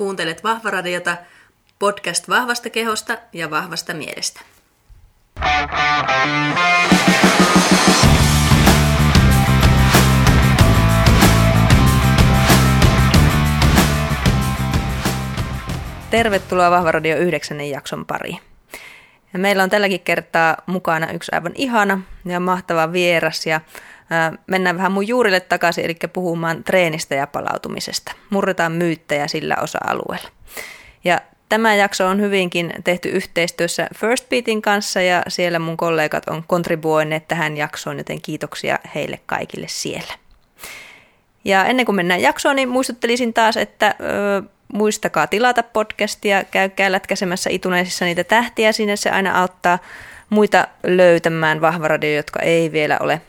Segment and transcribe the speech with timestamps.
[0.00, 1.16] Kuuntelet Vahvaradiota,
[1.78, 4.40] podcast vahvasta kehosta ja vahvasta mielestä.
[16.10, 17.60] Tervetuloa Vahvaradio 9.
[17.60, 18.38] jakson pariin.
[19.32, 23.60] Ja meillä on tälläkin kertaa mukana yksi aivan ihana ja mahtava vieras ja
[24.46, 28.12] mennään vähän mun juurille takaisin, eli puhumaan treenistä ja palautumisesta.
[28.30, 30.28] Murretaan myyttejä sillä osa-alueella.
[31.04, 36.44] Ja tämä jakso on hyvinkin tehty yhteistyössä First Beatin kanssa ja siellä mun kollegat on
[36.46, 40.14] kontribuoineet tähän jaksoon, joten kiitoksia heille kaikille siellä.
[41.44, 44.42] Ja ennen kuin mennään jaksoon, niin muistuttelisin taas, että ö,
[44.72, 49.78] muistakaa tilata podcastia, käykää lätkäsemässä ituneisissa niitä tähtiä, sinne se aina auttaa
[50.30, 53.20] muita löytämään Vahvaradio, jotka ei vielä ole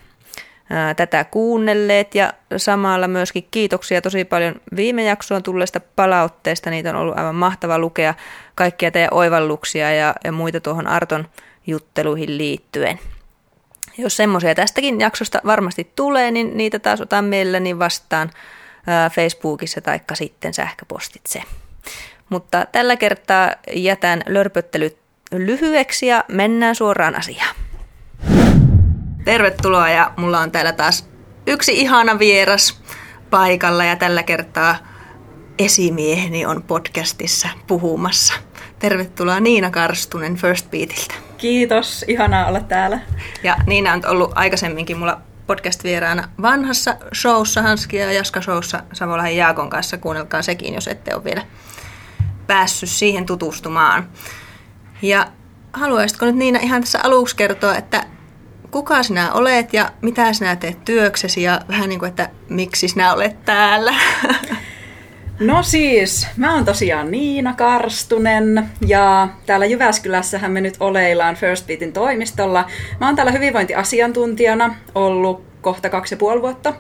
[0.95, 6.69] tätä kuunnelleet ja samalla myöskin kiitoksia tosi paljon viime jaksoon tulleesta palautteesta.
[6.69, 8.13] Niitä on ollut aivan mahtava lukea
[8.55, 11.27] kaikkia teidän oivalluksia ja, ja muita tuohon Arton
[11.67, 12.99] jutteluihin liittyen.
[13.97, 18.29] Jos semmoisia tästäkin jaksosta varmasti tulee, niin niitä taas otan mielelläni vastaan
[19.15, 21.43] Facebookissa tai sitten sähköpostitse.
[22.29, 24.97] Mutta tällä kertaa jätän lörpöttelyt
[25.31, 27.55] lyhyeksi ja mennään suoraan asiaan.
[29.25, 31.09] Tervetuloa ja mulla on täällä taas
[31.47, 32.81] yksi ihana vieras
[33.29, 34.75] paikalla ja tällä kertaa
[35.59, 38.33] esimieheni on podcastissa puhumassa.
[38.79, 41.13] Tervetuloa Niina Karstunen First Beatiltä.
[41.37, 42.99] Kiitos, ihanaa olla täällä.
[43.43, 49.69] Ja Niina on ollut aikaisemminkin mulla podcast-vieraana vanhassa showssa, Hanski ja Jaska showssa Savolahan Jaakon
[49.69, 49.97] kanssa.
[49.97, 51.41] Kuunnelkaa sekin, jos ette ole vielä
[52.47, 54.09] päässyt siihen tutustumaan.
[55.01, 55.27] Ja
[55.73, 58.05] haluaisitko nyt Niina ihan tässä aluksi kertoa, että
[58.71, 63.13] kuka sinä olet ja mitä sinä teet työksesi ja vähän niin kuin, että miksi sinä
[63.13, 63.93] olet täällä?
[65.39, 71.93] No siis, mä oon tosiaan Niina Karstunen ja täällä Jyväskylässähän me nyt oleillaan First Beatin
[71.93, 72.65] toimistolla.
[72.99, 76.73] Mä oon täällä hyvinvointiasiantuntijana ollut kohta kaksi ja puoli vuotta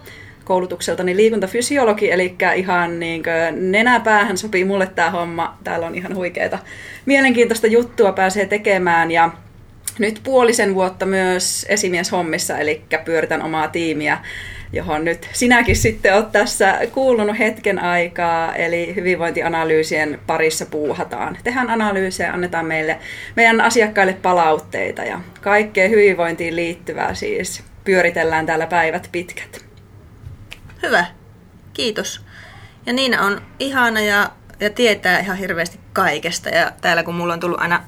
[0.43, 5.57] koulutukseltani liikuntafysiologi, eli ihan niin nenäpäähän sopii mulle tämä homma.
[5.63, 6.59] Täällä on ihan huikeeta
[7.05, 9.29] mielenkiintoista juttua pääsee tekemään ja
[10.01, 14.17] nyt puolisen vuotta myös esimieshommissa, eli pyöritän omaa tiimiä,
[14.73, 21.37] johon nyt sinäkin sitten olet tässä kuulunut hetken aikaa, eli hyvinvointianalyysien parissa puuhataan.
[21.43, 22.99] Tehdään analyysejä, annetaan meille,
[23.35, 29.65] meidän asiakkaille palautteita ja kaikkea hyvinvointiin liittyvää siis pyöritellään täällä päivät pitkät.
[30.83, 31.05] Hyvä,
[31.73, 32.21] kiitos.
[32.85, 37.39] Ja Niina on ihana ja, ja tietää ihan hirveästi kaikesta ja täällä kun mulla on
[37.39, 37.83] tullut aina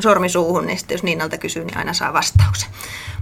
[0.00, 2.70] sormi suuhun, niin sitten jos Niinalta kysyy, niin aina saa vastauksen.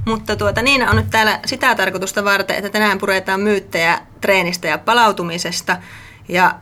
[0.06, 4.78] Mutta tuota, Niina on nyt täällä sitä tarkoitusta varten, että tänään puretaan myyttejä treenistä ja
[4.78, 5.76] palautumisesta.
[6.28, 6.54] Ja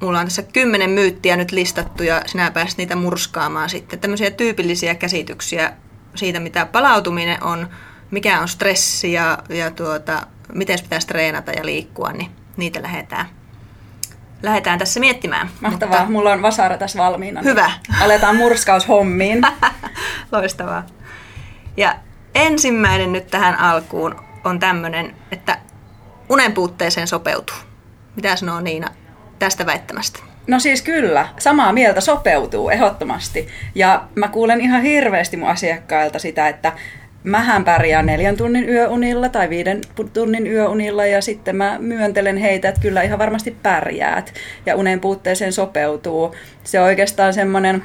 [0.00, 3.98] mulla on tässä kymmenen myyttiä nyt listattu ja sinä pääsit niitä murskaamaan sitten.
[3.98, 5.72] Tämmöisiä tyypillisiä käsityksiä
[6.14, 7.68] siitä, mitä palautuminen on,
[8.10, 13.41] mikä on stressi ja, ja tuota, miten pitäisi treenata ja liikkua, niin niitä lähdetään
[14.42, 15.50] lähdetään tässä miettimään.
[15.60, 16.12] Mahtavaa, mutta...
[16.12, 17.42] mulla on vasara tässä valmiina.
[17.42, 17.70] Hyvä.
[18.04, 19.42] Aletaan murskaushommiin.
[20.32, 20.86] Loistavaa.
[21.76, 21.94] Ja
[22.34, 25.58] ensimmäinen nyt tähän alkuun on tämmöinen, että
[26.28, 27.56] unen puutteeseen sopeutuu.
[28.16, 28.88] Mitä sanoo Niina
[29.38, 30.18] tästä väittämästä?
[30.46, 33.48] No siis kyllä, samaa mieltä sopeutuu ehdottomasti.
[33.74, 36.72] Ja mä kuulen ihan hirveästi mun asiakkailta sitä, että
[37.24, 39.80] mähän pärjään neljän tunnin yöunilla tai viiden
[40.12, 44.34] tunnin yöunilla ja sitten mä myöntelen heitä, että kyllä ihan varmasti pärjäät
[44.66, 46.34] ja unen puutteeseen sopeutuu.
[46.64, 47.82] Se on oikeastaan semmoinen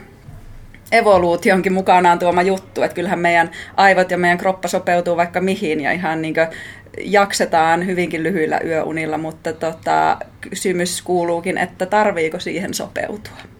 [0.91, 5.91] evoluutionkin mukanaan tuoma juttu, että kyllähän meidän aivot ja meidän kroppa sopeutuu vaikka mihin ja
[5.91, 6.35] ihan niin
[6.99, 13.56] jaksetaan hyvinkin lyhyillä yöunilla, mutta tota, kysymys kuuluukin, että tarviiko siihen sopeutua.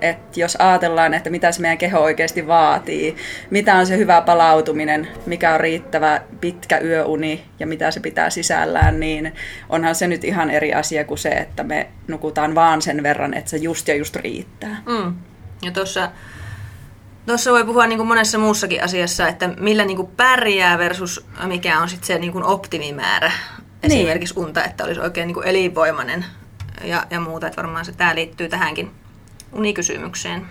[0.00, 3.16] Et jos ajatellaan, että mitä se meidän keho oikeasti vaatii,
[3.50, 9.00] mitä on se hyvä palautuminen, mikä on riittävä pitkä yöuni ja mitä se pitää sisällään,
[9.00, 9.34] niin
[9.68, 13.50] onhan se nyt ihan eri asia kuin se, että me nukutaan vaan sen verran, että
[13.50, 14.82] se just ja just riittää.
[14.86, 15.14] Mm.
[15.62, 16.10] Ja tuossa
[17.28, 21.80] Tuossa voi puhua niin kuin monessa muussakin asiassa, että millä niin kuin pärjää versus mikä
[21.80, 23.32] on sitten se niin kuin optimimäärä.
[23.82, 23.92] Niin.
[23.92, 26.24] Esimerkiksi unta, että olisi oikein niin kuin elinvoimainen
[26.84, 27.46] ja, ja muuta.
[27.46, 28.90] Että varmaan se, tämä liittyy tähänkin
[29.52, 30.42] unikysymykseen.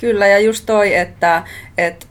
[0.00, 1.42] Kyllä, ja just toi, että,
[1.78, 2.06] että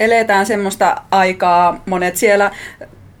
[0.00, 2.50] eletään semmoista aikaa, monet siellä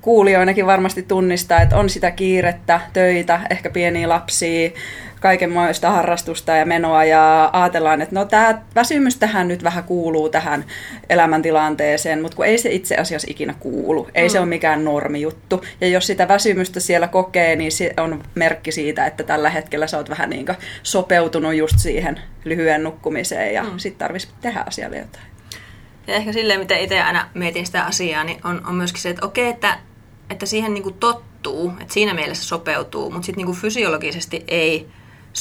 [0.00, 4.70] kuulijoinakin varmasti tunnistaa, että on sitä kiirettä, töitä, ehkä pieniä lapsia,
[5.20, 10.64] kaikenmoista harrastusta ja menoa ja ajatellaan, että no tämä väsymys tähän nyt vähän kuuluu tähän
[11.10, 14.08] elämäntilanteeseen, mutta kun ei se itse asiassa ikinä kuulu.
[14.14, 14.32] Ei mm.
[14.32, 15.64] se ole mikään normijuttu.
[15.80, 19.96] Ja jos sitä väsymystä siellä kokee, niin se on merkki siitä, että tällä hetkellä sä
[19.96, 20.46] oot vähän niin
[20.82, 23.78] sopeutunut just siihen lyhyen nukkumiseen ja mm.
[23.78, 25.24] sitten tarvitsisi tehdä asialle jotain.
[26.06, 29.26] Ja ehkä silleen, miten itse aina mietin sitä asiaa, niin on, on myöskin se, että
[29.26, 29.78] okei, että,
[30.30, 34.88] että siihen niin tottuu, että siinä mielessä sopeutuu, mutta sitten niin fysiologisesti ei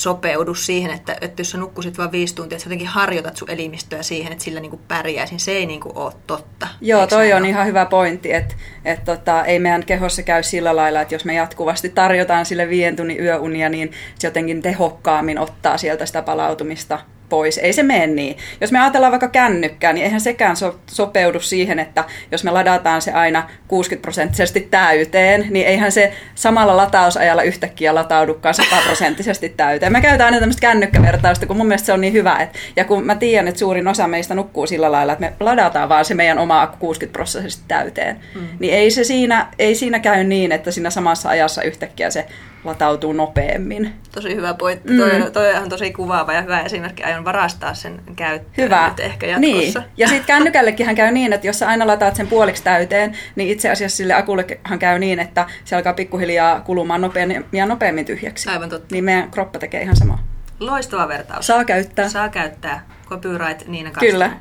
[0.04, 3.50] sopeudu siihen, että, että jos sä nukkusit vain viisi tuntia, että sä jotenkin harjoitat sun
[3.50, 6.68] elimistöä siihen, että sillä niin pärjäisin, se ei niin kuin ole totta.
[6.82, 7.50] Joo, toi on ole?
[7.50, 8.56] ihan hyvä pointti, että,
[8.86, 12.96] että tota, ei meidän kehossa käy sillä lailla, että jos me jatkuvasti tarjotaan sille viien
[12.96, 17.58] tunnin yöunia, niin se jotenkin tehokkaammin ottaa sieltä sitä palautumista pois.
[17.58, 18.38] Ei se mene niin.
[18.62, 23.02] Jos me ajatellaan vaikka kännykkää, niin eihän sekään so- sopeudu siihen, että jos me ladataan
[23.02, 29.92] se aina 60 prosenttisesti täyteen, niin eihän se samalla latausajalla yhtäkkiä lataudukaan 100 prosenttisesti täyteen.
[29.92, 32.36] Mä käytän aina tämmöistä kännykkävertausta, kun mun mielestä se on niin hyvä.
[32.36, 35.90] Et, ja kun mä tiedän, että suurin osa meistä nukkuu sillä lailla, että me ladataan
[35.90, 38.48] vaan se meidän oma 60 prosenttisesti täyteen, mm.
[38.60, 42.26] niin ei se siinä, ei siinä käy niin, että siinä samassa ajassa yhtäkkiä se
[42.64, 43.94] latautuu nopeammin.
[44.12, 44.90] Tosi hyvä pointti.
[44.90, 44.98] Mm.
[44.98, 47.04] Toi, toi on tosi kuvaava ja hyvä esimerkki.
[47.04, 48.88] Aion varastaa sen käyttöön hyvä.
[48.88, 49.80] nyt ehkä jatkossa.
[49.80, 49.92] Niin.
[49.98, 53.70] Ja sitten kännykällekin käy niin, että jos sä aina lataat sen puoliksi täyteen, niin itse
[53.70, 58.50] asiassa sille akullehan käy niin, että se alkaa pikkuhiljaa kulumaan nopeammin ja nopeammin tyhjäksi.
[58.50, 58.88] Aivan totta.
[58.96, 60.24] Niin meidän kroppa tekee ihan samaa.
[60.60, 61.48] Loistava vertaus.
[61.48, 62.10] Saa käyttää.
[62.10, 62.86] Saa käyttää.
[63.06, 64.12] Copyright Niina kanssa.
[64.12, 64.32] Kyllä.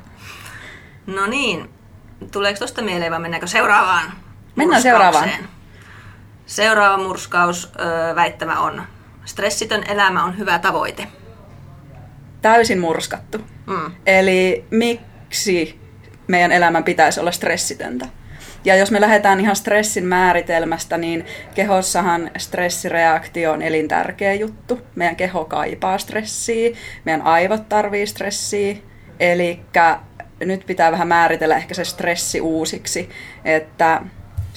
[1.07, 1.69] No niin.
[2.31, 4.11] Tuleeko tuosta mieleen vai mennäänkö seuraavaan?
[4.55, 5.29] Mennään seuraavaan.
[6.47, 7.71] Seuraava murskaus
[8.15, 8.83] väittämä on,
[9.25, 11.07] stressitön elämä on hyvä tavoite.
[12.41, 13.37] Täysin murskattu.
[13.65, 13.91] Mm.
[14.05, 15.79] Eli miksi
[16.27, 18.05] meidän elämän pitäisi olla stressitöntä?
[18.65, 24.81] Ja jos me lähdetään ihan stressin määritelmästä, niin kehossahan stressireaktio on elintärkeä juttu.
[24.95, 28.75] Meidän keho kaipaa stressiä, meidän aivot tarvii stressiä.
[29.19, 29.59] Eli
[30.39, 33.09] nyt pitää vähän määritellä ehkä se stressi uusiksi,
[33.45, 34.01] että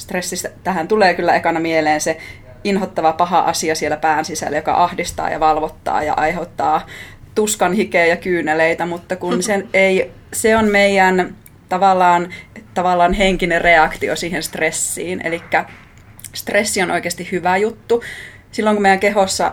[0.00, 2.17] stressistä tähän tulee kyllä ekana mieleen se
[2.64, 6.87] inhottava paha asia siellä pään sisällä, joka ahdistaa ja valvottaa ja aiheuttaa
[7.35, 11.37] tuskan hikeä ja kyyneleitä, mutta kun se, ei, se on meidän
[11.69, 12.35] tavallaan,
[12.75, 15.20] tavallaan henkinen reaktio siihen stressiin.
[15.25, 15.43] Eli
[16.35, 18.02] stressi on oikeasti hyvä juttu.
[18.52, 19.52] Silloin kun meidän kehossa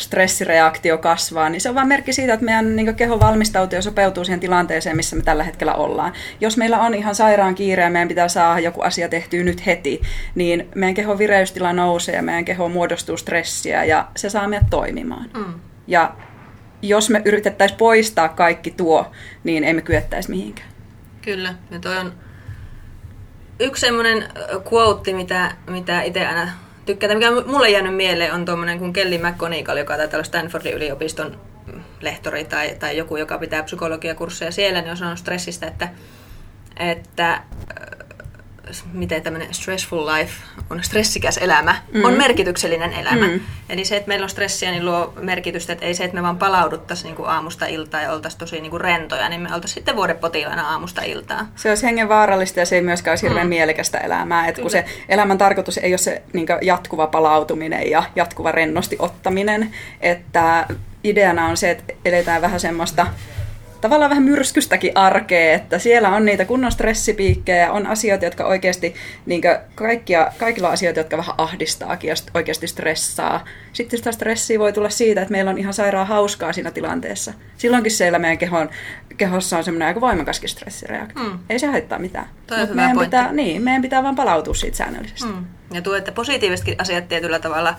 [0.00, 4.24] stressireaktio kasvaa, niin se on vain merkki siitä, että meidän niin keho valmistautuu ja sopeutuu
[4.24, 6.12] siihen tilanteeseen, missä me tällä hetkellä ollaan.
[6.40, 10.02] Jos meillä on ihan sairaan kiire ja meidän pitää saada joku asia tehtyä nyt heti,
[10.34, 15.30] niin meidän kehon vireystila nousee ja meidän keho muodostuu stressiä ja se saa meidät toimimaan.
[15.34, 15.54] Mm.
[15.86, 16.14] Ja
[16.82, 19.12] jos me yritettäisiin poistaa kaikki tuo,
[19.44, 20.68] niin emme kyettäisi mihinkään.
[21.22, 22.12] Kyllä, ja toi on
[23.60, 24.28] yksi semmoinen
[24.72, 26.48] quote, mitä, mitä itse aina
[26.86, 27.18] tykkään.
[27.18, 31.40] Mikä mulle jäänyt mieleen on tuommoinen kuin Kelly McGonigal, joka taitaa olla Stanfordin yliopiston
[32.00, 35.88] lehtori tai, tai joku, joka pitää psykologiakursseja siellä, niin on sanonut stressistä, että,
[36.76, 37.42] että
[38.92, 40.32] miten tämmöinen stressful life
[40.70, 42.04] on stressikäs elämä, mm.
[42.04, 43.26] on merkityksellinen elämä.
[43.26, 43.40] Mm.
[43.68, 46.38] Eli se, että meillä on stressiä, niin luo merkitystä, että ei se, että me vaan
[46.38, 49.96] palauduttaisiin niin kuin aamusta iltaan ja oltaisiin tosi niin kuin rentoja, niin me oltaisiin sitten
[49.96, 51.48] vuodepotilaina aamusta iltaan.
[51.56, 53.48] Se olisi hengen vaarallista ja se ei myöskään olisi hirveän mm.
[53.48, 54.48] mielekästä elämää.
[54.48, 59.70] Että kun se elämän tarkoitus ei ole se niin jatkuva palautuminen ja jatkuva rennosti ottaminen,
[60.00, 60.66] että
[61.04, 63.06] ideana on se, että eletään vähän semmoista
[63.84, 68.94] tavallaan vähän myrskystäkin arkea, että siellä on niitä kunnon stressipiikkejä, on asioita, jotka oikeasti,
[69.26, 69.42] niin
[69.74, 73.44] kaikkia, kaikilla on asioita, jotka vähän ahdistaakin ja oikeasti stressaa.
[73.72, 77.32] Sitten sitä stressiä voi tulla siitä, että meillä on ihan sairaan hauskaa siinä tilanteessa.
[77.56, 78.70] Silloinkin siellä meidän kehon,
[79.16, 81.22] kehossa on semmoinen aika voimakaskin stressireaktio.
[81.22, 81.38] Mm.
[81.50, 82.26] Ei se haittaa mitään.
[82.50, 85.32] Hyvä meidän pitää, niin, meidän pitää vaan palautua siitä säännöllisesti.
[85.32, 85.44] Mm.
[85.72, 87.74] Ja tuo, että positiivisetkin asiat tietyllä tavalla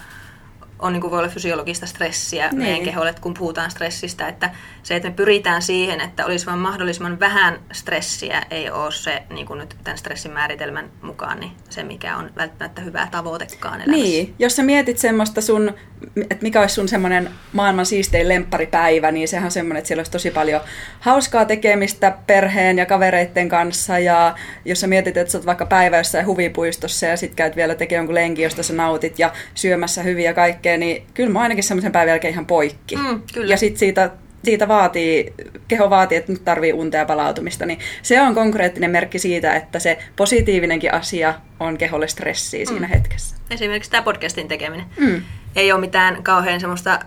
[0.79, 2.58] on niin kuin voi olla fysiologista stressiä niin.
[2.58, 4.50] meidän keholle, kun puhutaan stressistä, että
[4.84, 9.46] se, että me pyritään siihen, että olisi vain mahdollisimman vähän stressiä, ei ole se niin
[9.46, 14.03] kuin nyt tämän stressin määritelmän mukaan niin se, mikä on välttämättä hyvää tavoitekaan elämässä.
[14.03, 15.74] Niin, jos sä mietit semmoista sun,
[16.15, 20.12] että mikä olisi sun semmoinen maailman siistein lempparipäivä, niin sehän on semmoinen, että siellä olisi
[20.12, 20.62] tosi paljon
[21.00, 25.98] hauskaa tekemistä perheen ja kavereiden kanssa, ja jos sä mietit, että sä oot vaikka päivä
[25.98, 30.34] jossain huvipuistossa, ja sit käyt vielä tekemään jonkun lenki, josta sä nautit, ja syömässä hyviä
[30.34, 32.96] kaikkea, niin kyllä mä ainakin semmoisen päivän jälkeen ihan poikki.
[32.96, 33.53] Mm, kyllä.
[33.53, 34.12] Ja sit siitä
[34.46, 35.34] siitä vaatii,
[35.67, 39.79] keho vaatii, että nyt tarvii unta ja palautumista, niin se on konkreettinen merkki siitä, että
[39.79, 42.67] se positiivinenkin asia on keholle stressiä mm.
[42.67, 43.36] siinä hetkessä.
[43.50, 44.86] Esimerkiksi tämä podcastin tekeminen.
[45.00, 45.22] Mm.
[45.55, 47.00] Ei ole mitään kauhean semmoista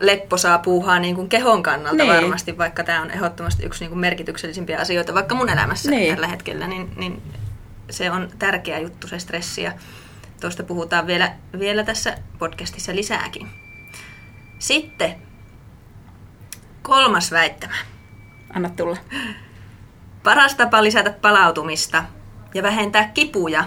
[0.00, 2.14] lepposaa puuhaa niin kuin kehon kannalta niin.
[2.14, 6.14] varmasti, vaikka tämä on ehdottomasti yksi niin kuin merkityksellisimpiä asioita vaikka mun elämässä niin.
[6.14, 7.22] tällä hetkellä, niin, niin
[7.90, 9.72] se on tärkeä juttu se stressi ja
[10.40, 13.48] tuosta puhutaan vielä, vielä tässä podcastissa lisääkin.
[14.58, 15.14] Sitten
[16.82, 17.74] kolmas väittämä.
[18.54, 18.96] Anna tulla.
[20.22, 22.04] Paras tapa lisätä palautumista
[22.54, 23.64] ja vähentää kipuja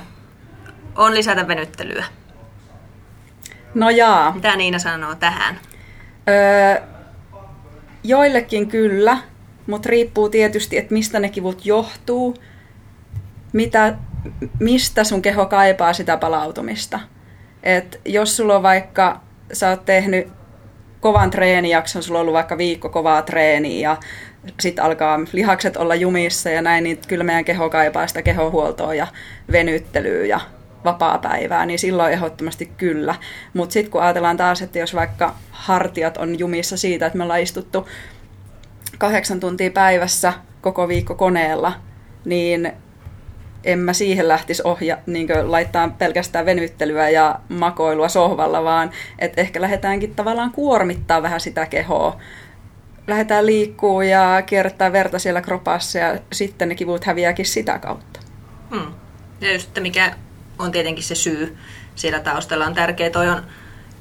[0.96, 2.06] on lisätä venyttelyä.
[3.76, 4.32] No jaa.
[4.32, 5.60] Mitä Niina sanoo tähän?
[6.30, 6.84] Öö,
[8.04, 9.18] joillekin kyllä,
[9.68, 12.38] mutta riippuu tietysti, että mistä ne kivut johtuu,
[13.54, 13.98] mitä,
[14.60, 17.00] mistä sun keho kaipaa sitä palautumista.
[17.64, 19.22] Et jos sulla on vaikka,
[19.54, 20.28] sä oot tehnyt
[21.00, 23.98] kovan treenijakson, sulla on ollut vaikka viikko kovaa treeniä ja
[24.60, 29.08] sitten alkaa lihakset olla jumissa ja näin, niin kyllä meidän keho kaipaa sitä kehohuoltoa ja
[29.52, 30.40] venyttelyä ja
[30.86, 33.16] vapaa-päivää, niin silloin ehdottomasti kyllä.
[33.54, 37.42] Mutta sitten kun ajatellaan taas, että jos vaikka hartiat on jumissa siitä, että me ollaan
[37.42, 37.88] istuttu
[38.98, 41.74] kahdeksan tuntia päivässä koko viikko koneella,
[42.26, 42.74] niin
[43.64, 49.62] en mä siihen lähtisi ohja, niin laittaa pelkästään venyttelyä ja makoilua sohvalla, vaan että ehkä
[49.62, 52.18] lähdetäänkin tavallaan kuormittaa vähän sitä kehoa.
[53.08, 58.20] Lähdetään liikkuu ja kierrättää verta siellä kropassa ja sitten ne kivut häviääkin sitä kautta.
[58.70, 58.94] Hmm.
[59.42, 60.16] Ja just, että mikä
[60.60, 61.58] on tietenkin se syy
[61.96, 63.10] siellä taustalla on tärkeä.
[63.10, 63.44] Toi, on,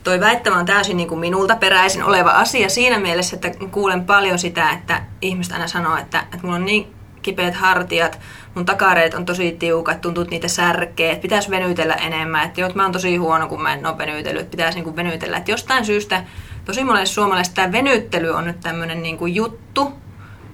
[0.05, 4.39] toi väittämä on täysin niin kuin minulta peräisin oleva asia siinä mielessä, että kuulen paljon
[4.39, 8.21] sitä, että ihmiset aina sanoo, että, että mulla on niin kipeät hartiat,
[8.55, 12.83] mun takareet on tosi tiukat, tuntuu, niitä särkee, että pitäisi venytellä enemmän, että joo, mä
[12.83, 15.37] oon tosi huono, kun mä en ole venytellyt, että pitäisi niin kuin venytellä.
[15.37, 16.25] Että jostain syystä
[16.65, 19.93] tosi monelle suomalaisille tämä venyttely on nyt tämmöinen niin kuin juttu,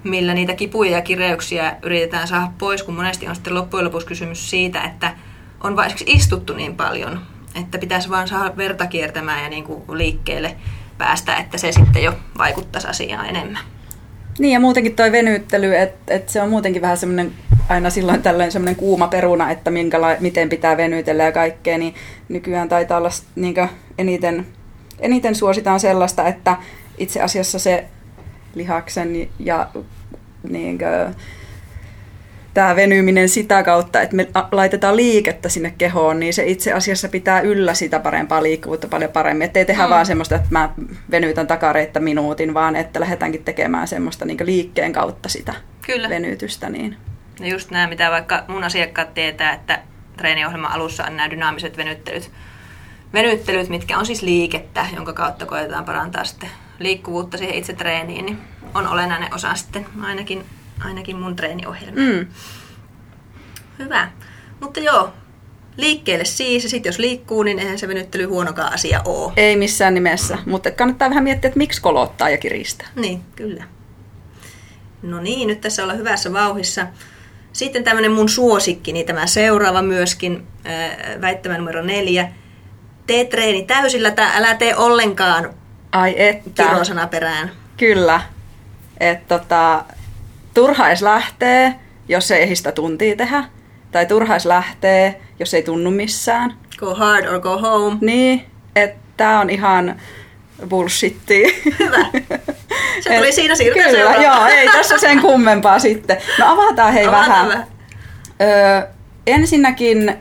[0.03, 4.49] millä niitä kipuja ja kireyksiä yritetään saada pois, kun monesti on sitten loppujen lopuksi kysymys
[4.49, 5.13] siitä, että
[5.63, 7.21] on vain istuttu niin paljon,
[7.55, 10.55] että pitäisi vaan saada verta kiertämään ja niin kuin liikkeelle
[10.97, 13.76] päästä, että se sitten jo vaikuttaisi asiaan enemmän.
[14.39, 17.31] Niin ja muutenkin tuo venyttely, että et se on muutenkin vähän semmoinen
[17.69, 21.95] aina silloin tällöin semmoinen kuuma peruna, että minkäla- miten pitää venytellä ja kaikkea, niin
[22.29, 23.55] nykyään taitaa olla niin
[23.97, 24.45] eniten,
[24.99, 26.57] eniten suositaan sellaista, että
[26.97, 27.85] itse asiassa se
[28.55, 29.69] lihaksen ja
[30.49, 31.15] niin kuin,
[32.57, 37.41] tämä venyminen sitä kautta, että me laitetaan liikettä sinne kehoon, niin se itse asiassa pitää
[37.41, 39.45] yllä sitä parempaa liikkuvuutta paljon paremmin.
[39.45, 39.89] Että ei tehdä mm.
[39.89, 40.69] vaan semmoista, että mä
[41.11, 45.53] venytän takareita minuutin, vaan että lähdetäänkin tekemään semmoista niin liikkeen kautta sitä
[45.85, 46.09] Kyllä.
[46.09, 46.69] venytystä.
[46.69, 46.97] Niin.
[47.39, 49.79] Ja just nämä, mitä vaikka mun asiakkaat tietää, että
[50.17, 52.31] treeniohjelman alussa on nämä dynaamiset venyttelyt,
[53.13, 56.49] venyttelyt, mitkä on siis liikettä, jonka kautta koetetaan parantaa sitten
[56.79, 58.37] liikkuvuutta siihen itse treeniin, niin
[58.75, 60.45] on olennainen osa sitten ainakin
[60.85, 62.01] ainakin mun treeniohjelma.
[62.01, 62.27] Mm.
[63.79, 64.11] Hyvä.
[64.61, 65.13] Mutta joo,
[65.77, 69.33] liikkeelle siis, ja sitten jos liikkuu, niin eihän se venyttely huonokaan asia ole.
[69.37, 72.87] Ei missään nimessä, mutta kannattaa vähän miettiä, että miksi kolottaa ja kiristää.
[72.95, 73.63] Niin, kyllä.
[75.01, 76.87] No niin, nyt tässä ollaan hyvässä vauhissa.
[77.53, 80.47] Sitten tämmöinen mun suosikki, niin tämä seuraava myöskin,
[81.21, 82.31] väittämä numero neljä.
[83.07, 85.53] Tee treeni täysillä tai älä tee ollenkaan
[85.91, 86.63] Ai että.
[86.63, 87.51] kirosana perään.
[87.77, 88.21] Kyllä.
[88.99, 89.83] että tota,
[90.57, 91.73] turhais lähtee,
[92.07, 93.43] jos ei ehdi sitä tuntia tehdä.
[93.91, 96.53] Tai turhais lähtee, jos ei tunnu missään.
[96.77, 97.97] Go hard or go home.
[98.01, 98.45] Niin,
[98.75, 100.01] että tää on ihan
[100.69, 101.49] bullshittia.
[101.79, 102.05] Hyvä.
[103.01, 106.17] Se tuli Et, siinä siirrytään Kyllä, joo, ei tässä sen kummempaa sitten.
[106.39, 107.67] No avataan hei avataan vähän.
[108.41, 108.87] Öö,
[109.27, 110.17] ensinnäkin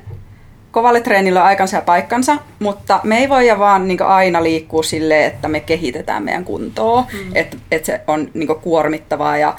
[0.70, 5.24] kovalle treenillä on aikansa ja paikkansa, mutta me ei voida vaan niin aina liikkua silleen,
[5.24, 7.30] että me kehitetään meidän kuntoa, mm.
[7.34, 9.56] että et se on niin kuormittavaa ja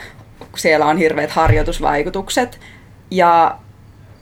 [0.60, 2.60] siellä on hirveät harjoitusvaikutukset.
[3.12, 3.58] Ja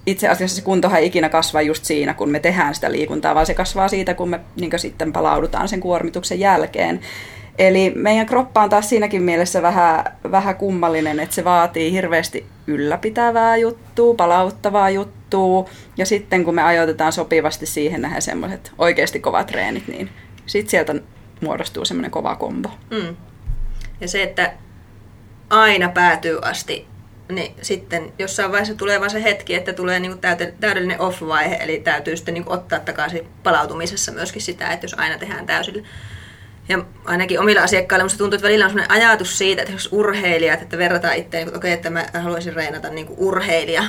[0.05, 3.45] itse asiassa se kuntohan ei ikinä kasva just siinä, kun me tehdään sitä liikuntaa, vaan
[3.45, 6.99] se kasvaa siitä, kun me niin sitten palaudutaan sen kuormituksen jälkeen.
[7.57, 13.57] Eli meidän kroppa on taas siinäkin mielessä vähän, vähän kummallinen, että se vaatii hirveästi ylläpitävää
[13.57, 19.87] juttua, palauttavaa juttua, ja sitten kun me ajoitetaan sopivasti siihen nähdä semmoiset oikeasti kovat treenit,
[19.87, 20.09] niin
[20.45, 20.95] sitten sieltä
[21.41, 22.69] muodostuu semmoinen kova kombo.
[22.91, 23.15] Mm.
[24.01, 24.53] Ja se, että
[25.49, 26.87] aina päätyy asti,
[27.29, 30.19] niin sitten jossain vaiheessa tulee vaan se hetki, että tulee niin
[30.59, 35.45] täydellinen off-vaihe, eli täytyy sitten niin ottaa takaisin palautumisessa myöskin sitä, että jos aina tehdään
[35.45, 35.87] täysillä.
[36.69, 40.61] Ja ainakin omilla asiakkailla musta tuntuu, että välillä on sellainen ajatus siitä, että jos urheilijat,
[40.61, 43.83] että verrataan itseään, että okei, että mä haluaisin reenata niin urheilija,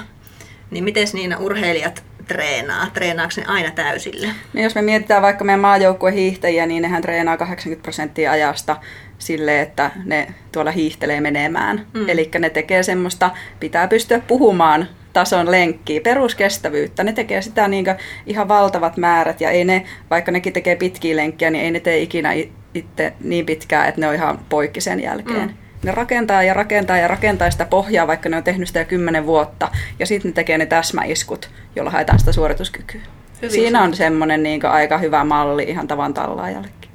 [0.71, 2.87] niin miten niin urheilijat treenaa?
[2.95, 4.29] Treenaako ne aina täysillä?
[4.53, 8.77] No jos me mietitään vaikka meidän maajoukkueen hiihtäjiä, niin nehän treenaa 80 prosenttia ajasta
[9.19, 11.87] sille, että ne tuolla hiihtelee menemään.
[11.95, 12.09] Mm.
[12.09, 13.31] Eli ne tekee semmoista,
[13.61, 17.05] pitää pystyä puhumaan tason lenkkiä, peruskestävyyttä.
[17.05, 17.87] Ne tekee sitä niin
[18.27, 21.99] ihan valtavat määrät ja ei ne, vaikka nekin tekee pitkiä lenkkiä, niin ei ne tee
[21.99, 22.33] ikinä
[22.75, 25.49] itse niin pitkää, että ne on ihan poikki sen jälkeen.
[25.49, 25.66] Mm.
[25.83, 29.27] Ne rakentaa ja rakentaa ja rakentaa sitä pohjaa, vaikka ne on tehnyt sitä jo kymmenen
[29.27, 29.69] vuotta.
[29.99, 33.01] Ja sitten ne tekee ne täsmäiskut, jolla haetaan sitä suorituskykyä.
[33.43, 36.91] Hyvin Siinä on semmoinen niin aika hyvä malli ihan tavan tallaajallekin.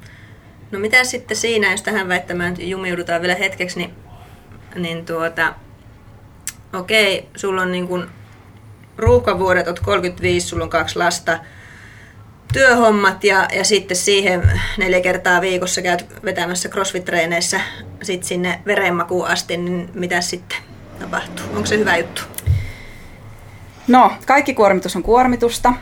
[0.70, 3.94] No mitä sitten siinä, jos tähän väittämään jumiudutaan vielä hetkeksi, niin,
[4.74, 5.54] niin tuota,
[6.72, 8.06] okei, sulla on niin kuin
[8.96, 11.38] ruuhkavuodet, oot 35, sulla on kaksi lasta,
[12.52, 17.60] työhommat ja, ja sitten siihen neljä kertaa viikossa käyt vetämässä crossfit-treeneissä
[18.02, 20.58] sit sinne verenmakuun asti, niin mitä sitten
[21.00, 21.46] tapahtuu?
[21.54, 22.22] Onko se hyvä juttu?
[23.88, 25.72] No, kaikki kuormitus on kuormitusta.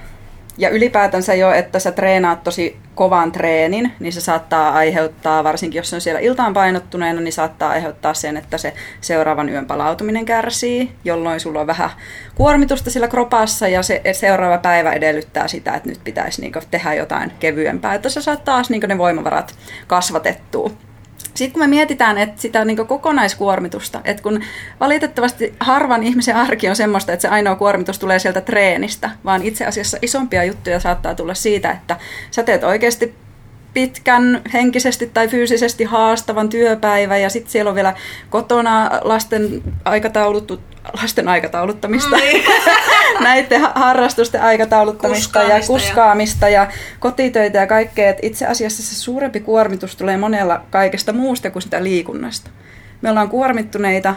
[0.61, 5.91] Ja ylipäätänsä jo, että sä treenaat tosi kovan treenin, niin se saattaa aiheuttaa, varsinkin jos
[5.91, 10.93] se on siellä iltaan painottuneena, niin saattaa aiheuttaa sen, että se seuraavan yön palautuminen kärsii,
[11.05, 11.91] jolloin sulla on vähän
[12.35, 17.33] kuormitusta sillä kropassa ja se seuraava päivä edellyttää sitä, että nyt pitäisi niinku tehdä jotain
[17.41, 19.55] kevyempää, että sä saat taas niinku ne voimavarat
[19.87, 20.71] kasvatettua.
[21.35, 24.43] Sitten kun me mietitään että sitä niin kokonaiskuormitusta, että kun
[24.81, 29.67] valitettavasti harvan ihmisen arki on semmoista, että se ainoa kuormitus tulee sieltä treenistä, vaan itse
[29.67, 31.97] asiassa isompia juttuja saattaa tulla siitä, että
[32.31, 33.15] sä teet oikeasti
[33.75, 37.95] pitkän henkisesti tai fyysisesti haastavan työpäivän ja sitten siellä on vielä
[38.31, 40.61] kotona lasten aikatauluttu
[41.03, 43.25] lasten aikatauluttamista, mm.
[43.25, 46.63] näiden harrastusten aikatauluttamista kuskaamista ja kuskaamista ja...
[46.63, 46.69] ja
[47.01, 48.11] kotitöitä ja kaikkea.
[48.11, 52.51] Et itse asiassa se suurempi kuormitus tulee monella kaikesta muusta kuin sitä liikunnasta.
[53.03, 54.15] Me ollaan kuormittuneita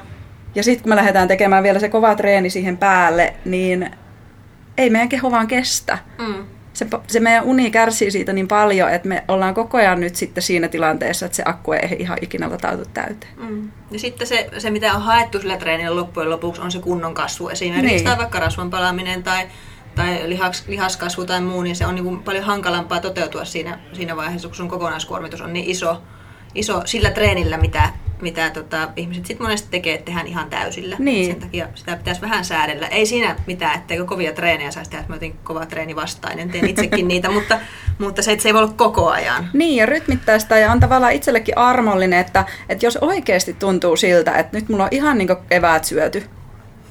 [0.55, 3.91] ja sitten kun me lähdetään tekemään vielä se kova treeni siihen päälle, niin
[4.77, 5.97] ei meidän keho vaan kestä.
[6.17, 10.15] Mm se, se meidän uni kärsii siitä niin paljon, että me ollaan koko ajan nyt
[10.15, 13.33] sitten siinä tilanteessa, että se akku ei ihan ikinä latautu täyteen.
[13.37, 13.71] Mm.
[13.91, 17.49] Ja sitten se, se, mitä on haettu sillä treenillä loppujen lopuksi, on se kunnon kasvu
[17.49, 18.05] esimerkiksi, niin.
[18.05, 19.47] tai vaikka rasvan palaminen tai,
[19.95, 24.15] tai lihaks, lihaskasvu tai muu, niin se on niin kuin paljon hankalampaa toteutua siinä, siinä
[24.15, 26.01] vaiheessa, kun sun kokonaiskuormitus on niin iso,
[26.55, 27.89] iso sillä treenillä, mitä,
[28.23, 30.95] mitä tota, ihmiset sitten monesti tekee, että tehdään ihan täysillä.
[30.99, 31.31] Niin.
[31.31, 32.87] Sen takia sitä pitäisi vähän säädellä.
[32.87, 36.69] Ei siinä mitään, etteikö kovia treenejä saisi tehdä, että mä otin kova treeni vastainen, teen
[36.69, 37.59] itsekin niitä, mutta,
[37.99, 39.49] mutta se, että se ei voi olla koko ajan.
[39.53, 44.57] Niin, ja rytmittäistä ja on tavallaan itsellekin armollinen, että, että jos oikeasti tuntuu siltä, että
[44.57, 46.23] nyt mulla on ihan niin eväät syöty,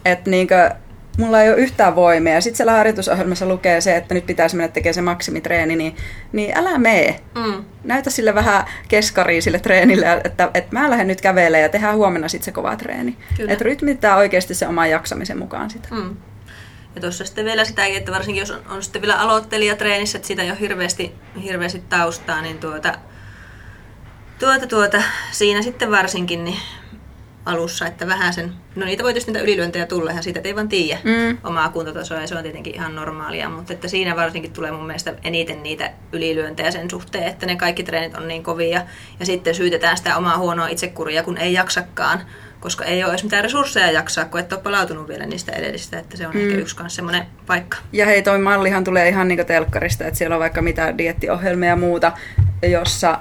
[0.05, 2.41] että niin kuin, mulla ei ole yhtään voimia.
[2.41, 5.97] Sitten siellä harjoitusohjelmassa lukee se, että nyt pitäisi mennä tekemään se maksimitreeni, niin,
[6.33, 7.21] niin älä mee.
[7.35, 7.65] Mm.
[7.85, 12.29] Näytä sille vähän keskariin sille treenille, että, että mä lähden nyt kävelemään ja tehdään huomenna
[12.29, 13.17] sitten se kova treeni.
[13.49, 15.89] Että rytmittää oikeasti se oman jaksamisen mukaan sitä.
[15.91, 16.17] Mm.
[16.95, 20.27] Ja tuossa sitten vielä sitäkin, että varsinkin jos on, on sitten vielä aloittelija treenissä, että
[20.27, 22.99] siitä ei ole hirveästi, hirveästi taustaa, niin tuota,
[24.39, 26.59] tuota, tuota, siinä sitten varsinkin niin
[27.45, 30.69] alussa, että vähän sen, no niitä voi tietysti niitä ylilyöntejä tulla ihan siitä, ei vaan
[30.69, 31.39] tiedä mm.
[31.45, 35.15] omaa kuntotasoa ja se on tietenkin ihan normaalia, mutta että siinä varsinkin tulee mun mielestä
[35.25, 38.83] eniten niitä ylilyöntejä sen suhteen, että ne kaikki treenit on niin kovia
[39.21, 42.21] ja sitten syytetään sitä omaa huonoa itsekuria, kun ei jaksakaan,
[42.61, 46.17] koska ei ole edes mitään resursseja jaksaa, kun et ole palautunut vielä niistä edellisistä, että
[46.17, 46.41] se on mm.
[46.41, 47.77] ehkä yksi kanssa semmoinen paikka.
[47.93, 51.77] Ja hei, toi mallihan tulee ihan niin telkkarista, että siellä on vaikka mitä diettiohjelmia ja
[51.77, 52.13] muuta,
[52.63, 53.19] jossa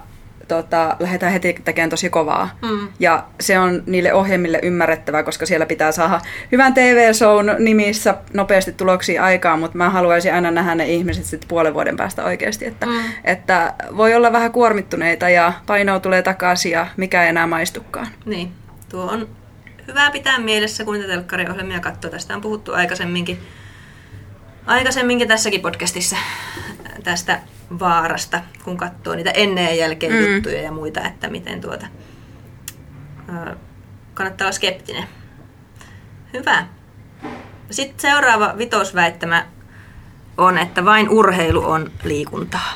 [0.55, 2.57] tota, lähdetään heti tekemään tosi kovaa.
[2.61, 2.87] Mm.
[2.99, 9.23] Ja se on niille ohjelmille ymmärrettävää, koska siellä pitää saada hyvän TV-shown nimissä nopeasti tuloksia
[9.23, 12.93] aikaan, mutta mä haluaisin aina nähdä ne ihmiset sitten puolen vuoden päästä oikeasti, että, mm.
[13.23, 18.07] että voi olla vähän kuormittuneita ja painoa tulee takaisin ja mikä ei enää maistukaan.
[18.25, 18.51] Niin,
[18.89, 19.27] tuo on
[19.87, 22.11] hyvä pitää mielessä, kun niitä telkkariohjelmia katsoo.
[22.11, 23.39] Tästä on puhuttu aikaisemminkin,
[24.65, 26.15] aikaisemminkin tässäkin podcastissa
[27.03, 27.39] tästä
[27.79, 30.19] vaarasta, kun katsoo niitä ennen ja jälkeen mm.
[30.19, 31.87] juttuja ja muita, että miten tuota,
[34.13, 35.03] kannattaa olla skeptinen.
[36.33, 36.65] Hyvä.
[37.71, 39.45] Sitten seuraava vitosväittämä
[40.37, 42.73] on, että vain urheilu on liikuntaa.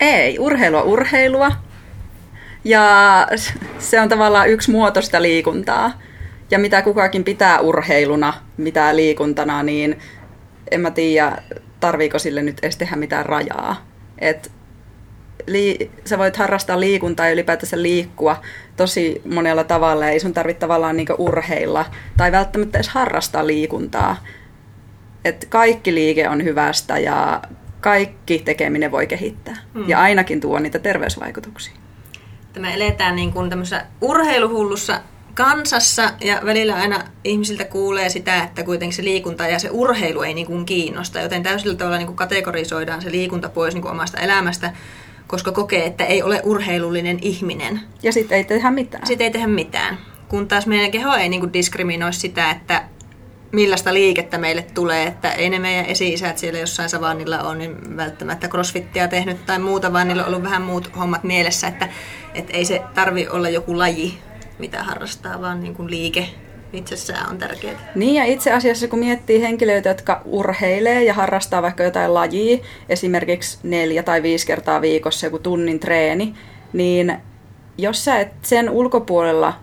[0.00, 1.52] Ei, urheilu on urheilua.
[2.64, 3.26] Ja
[3.78, 5.92] se on tavallaan yksi muoto sitä liikuntaa.
[6.50, 9.98] Ja mitä kukakin pitää urheiluna, mitä liikuntana, niin
[10.70, 11.42] en mä tiedä,
[11.82, 13.86] tarviiko sille nyt edes tehdä mitään rajaa.
[14.18, 14.52] Et
[15.46, 18.40] lii, sä voit harrastaa liikuntaa ja ylipäätänsä liikkua
[18.76, 20.08] tosi monella tavalla.
[20.08, 21.84] Ei sun tarvitse tavallaan niinku urheilla
[22.16, 24.16] tai välttämättä edes harrastaa liikuntaa.
[25.24, 27.42] Et kaikki liike on hyvästä ja
[27.80, 29.56] kaikki tekeminen voi kehittää.
[29.74, 29.88] Mm.
[29.88, 31.74] Ja ainakin tuo niitä terveysvaikutuksia.
[32.58, 33.50] Me eletään niin kuin
[34.00, 35.00] urheiluhullussa
[35.34, 40.34] kansassa ja välillä aina ihmisiltä kuulee sitä, että kuitenkin se liikunta ja se urheilu ei
[40.34, 44.20] niin kuin kiinnosta, joten täysillä tavalla niin kuin kategorisoidaan se liikunta pois niin kuin omasta
[44.20, 44.72] elämästä,
[45.26, 47.80] koska kokee, että ei ole urheilullinen ihminen.
[48.02, 49.06] Ja sitten ei tehdä mitään.
[49.06, 49.98] Sitten ei tehdä mitään.
[50.28, 52.82] Kun taas meidän keho ei niin kuin diskriminoi sitä, että
[53.52, 58.48] millaista liikettä meille tulee, että ei ne meidän esi-isät siellä jossain savannilla on niin välttämättä
[58.48, 61.88] crossfittia tehnyt tai muuta, vaan niillä on ollut vähän muut hommat mielessä, että,
[62.34, 64.18] että ei se tarvi olla joku laji,
[64.58, 66.28] mitä harrastaa, vaan niin kuin liike,
[66.72, 67.92] itsessään on tärkeää.
[67.94, 73.58] Niin ja itse asiassa kun miettii henkilöitä, jotka urheilee ja harrastaa vaikka jotain lajia, esimerkiksi
[73.62, 76.34] neljä tai viisi kertaa viikossa joku tunnin treeni,
[76.72, 77.16] niin
[77.78, 79.54] jos sä et sen ulkopuolella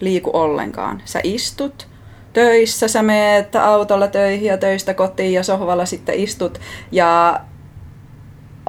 [0.00, 1.88] liiku ollenkaan, sä istut
[2.32, 6.60] töissä, sä meet autolla töihin ja töistä kotiin ja sohvalla sitten istut
[6.92, 7.40] ja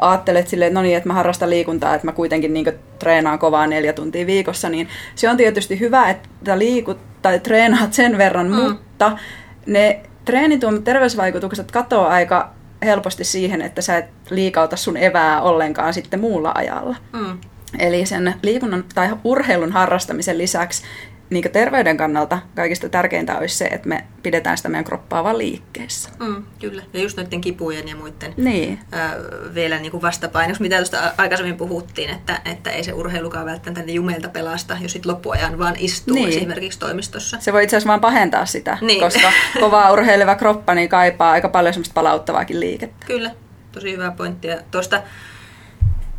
[0.02, 3.68] ajattelet silleen, että no niin, että mä harrastan liikuntaa, että mä kuitenkin niin treenaan kovaa
[3.68, 8.56] neljä tuntia viikossa, niin se on tietysti hyvä, että liikut tai treenaat sen verran, mm.
[8.56, 9.18] mutta
[9.66, 12.54] ne treenituomat terveysvaikutukset katoaa aika
[12.86, 16.96] helposti siihen, että sä et liikauta sun evää ollenkaan sitten muulla ajalla.
[17.14, 17.38] Mm.
[17.80, 20.84] Eli sen liikunnan tai urheilun harrastamisen lisäksi
[21.30, 26.10] niin terveyden kannalta kaikista tärkeintä olisi se, että me pidetään sitä meidän kroppaa vaan liikkeessä.
[26.20, 28.80] Mm, kyllä, ja just noiden kipujen ja muiden niin.
[28.92, 29.16] ää,
[29.54, 34.30] vielä niin kuin vastapainoksi, mitä tuosta aikaisemmin puhuttiin, että, että ei se urheilukaan välttämättä jumeilta
[34.30, 36.30] pelasta, jos sit loppuajan vaan istuu niin.
[36.30, 37.38] esimerkiksi toimistossa.
[37.40, 39.00] Se voi itse asiassa vaan pahentaa sitä, niin.
[39.00, 43.06] koska kovaa urheileva kroppa niin kaipaa aika paljon semmoista palauttavaakin liikettä.
[43.06, 43.32] Kyllä,
[43.72, 44.48] tosi hyvä pointti.
[44.48, 45.02] Ja tuosta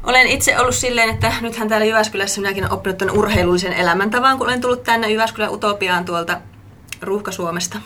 [0.02, 4.46] olen itse ollut silleen, että nythän täällä Jyväskylässä minäkin olen oppinut tämän urheilullisen elämäntavan, kun
[4.46, 6.40] olen tullut tänne Jyväskylän Utopiaan tuolta
[7.02, 7.78] Ruuhka-Suomesta.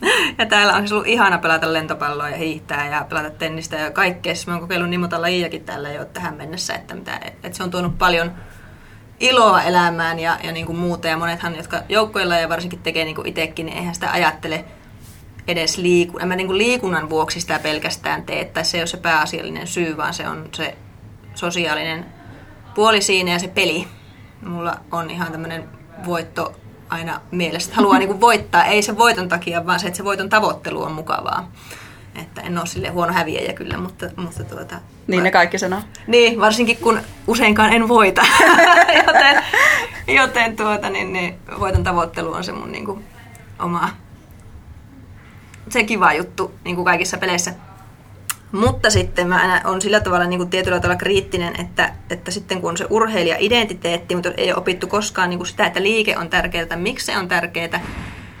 [0.38, 4.34] Ja täällä on siis ollut ihana pelata lentopalloa ja hiihtää ja pelata tennistä ja kaikkea.
[4.34, 7.62] Siis mä oon kokeillut niin monta lajiakin täällä jo tähän mennessä, että, mitä, että se
[7.62, 8.32] on tuonut paljon
[9.20, 11.08] iloa elämään ja, ja niin kuin muuta.
[11.08, 14.64] Ja monethan, jotka joukkoilla ja varsinkin tekee niin kuin itsekin, niin eihän sitä ajattele
[15.48, 16.18] edes liiku.
[16.18, 19.66] En mä niin kuin liikunnan vuoksi sitä pelkästään tee, tai se ei ole se pääasiallinen
[19.66, 20.76] syy, vaan se on se
[21.40, 22.06] sosiaalinen
[22.74, 23.88] puoli siinä ja se peli.
[24.46, 25.68] Mulla on ihan tämmöinen
[26.06, 26.52] voitto
[26.88, 30.82] aina mielessä, haluaa niinku voittaa, ei se voiton takia, vaan se, että se voiton tavoittelu
[30.82, 31.52] on mukavaa.
[32.22, 34.80] Että en ole sille huono häviäjä kyllä, mutta, mutta tuota...
[35.06, 35.80] Niin ne kaikki sanoo.
[36.06, 38.22] Niin, varsinkin kun useinkaan en voita.
[39.06, 39.42] joten
[40.06, 43.04] joten tuota, niin, niin, voiton tavoittelu on se mun niin kuin,
[43.58, 43.88] oma
[45.68, 47.54] se kiva juttu niin kuin kaikissa peleissä.
[48.52, 52.60] Mutta sitten mä aina on sillä tavalla niin kuin tietyllä tavalla kriittinen, että, että sitten
[52.60, 56.30] kun on se urheilija-identiteetti, mutta ei ole opittu koskaan niin kuin sitä, että liike on
[56.30, 57.80] tärkeää, miksi se on tärkeää,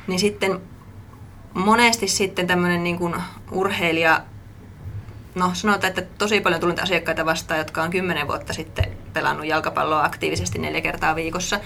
[0.06, 0.60] niin sitten
[1.54, 3.14] monesti sitten tämmöinen niin kuin
[3.52, 4.20] urheilija,
[5.34, 10.04] no sanotaan, että tosi paljon tullut asiakkaita vastaan, jotka on kymmenen vuotta sitten pelannut jalkapalloa
[10.04, 11.60] aktiivisesti neljä kertaa viikossa.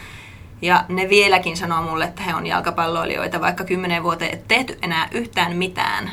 [0.62, 5.08] Ja ne vieläkin sanoo mulle, että he on jalkapalloilijoita, vaikka kymmenen vuoteen ei tehty enää
[5.12, 6.10] yhtään mitään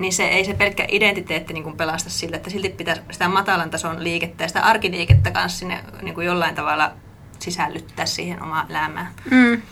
[0.00, 3.70] niin se ei se pelkkä identiteetti niin kuin pelasta sille, että silti pitää sitä matalan
[3.70, 6.92] tason liikettä ja sitä arkiliikettä kanssa sinne niin kuin jollain tavalla
[7.38, 9.08] sisällyttää siihen omaan elämään.
[9.30, 9.62] Mm.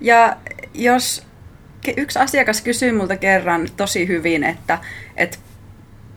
[0.00, 0.36] Ja
[0.74, 1.26] jos
[1.96, 4.78] yksi asiakas kysyy multa kerran tosi hyvin, että,
[5.16, 5.38] että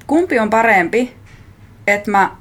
[0.07, 1.13] kumpi on parempi,
[1.87, 2.35] että mä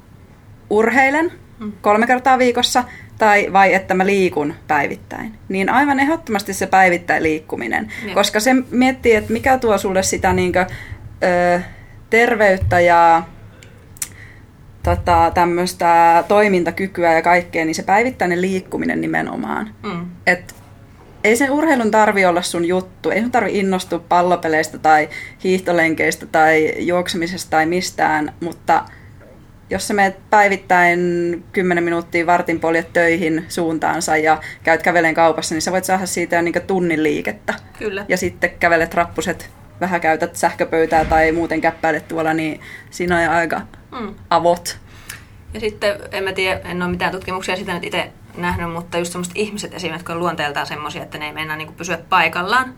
[0.69, 1.71] urheilen mm.
[1.81, 2.83] kolme kertaa viikossa
[3.17, 5.35] tai vai että mä liikun päivittäin.
[5.49, 7.91] Niin aivan ehdottomasti se päivittäin liikkuminen.
[8.07, 8.13] Ja.
[8.13, 10.65] Koska se miettii, että mikä tuo sulle sitä niinkö,
[11.23, 11.59] ö,
[12.09, 13.23] terveyttä ja
[14.83, 19.75] tota, tämmöistä toimintakykyä ja kaikkea, niin se päivittäinen liikkuminen nimenomaan.
[19.83, 20.05] Mm.
[20.27, 20.55] Et
[21.23, 23.09] ei sen urheilun tarvi olla sun juttu.
[23.09, 25.09] Ei sun tarvi innostua pallopeleistä tai
[25.43, 28.85] hiihtolenkeistä tai juoksemisesta tai mistään, mutta
[29.69, 35.61] jos sä menet päivittäin 10 minuuttia vartin poljet töihin suuntaansa ja käyt kävelen kaupassa, niin
[35.61, 37.53] sä voit saada siitä niin tunnin liikettä.
[37.79, 38.05] Kyllä.
[38.07, 39.49] Ja sitten kävelet rappuset
[39.81, 43.61] vähän käytät sähköpöytää tai muuten käppäilet tuolla, niin siinä on aika
[43.99, 44.15] mm.
[44.29, 44.77] avot.
[45.53, 49.11] Ja sitten, en mä tiedä, en ole mitään tutkimuksia sitä nyt itse nähnyt, mutta just
[49.11, 52.73] semmoiset ihmiset esimerkiksi, jotka on luonteeltaan semmoisia, että ne ei mennä niin pysyä paikallaan,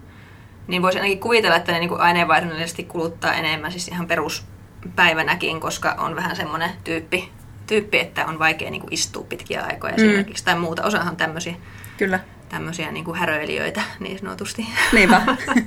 [0.67, 6.15] niin voisi ainakin kuvitella, että ne niin aineenvaihdunnallisesti kuluttaa enemmän, siis ihan peruspäivänäkin, koska on
[6.15, 7.31] vähän semmoinen tyyppi,
[7.67, 10.03] tyyppi että on vaikea niin istua pitkiä aikoja mm.
[10.03, 10.83] esimerkiksi tai muuta.
[10.83, 11.55] Osahan tämmöisiä.
[11.97, 14.67] Kyllä tämmöisiä niin kuin häröilijöitä niin sanotusti.
[14.93, 15.21] Niinpä.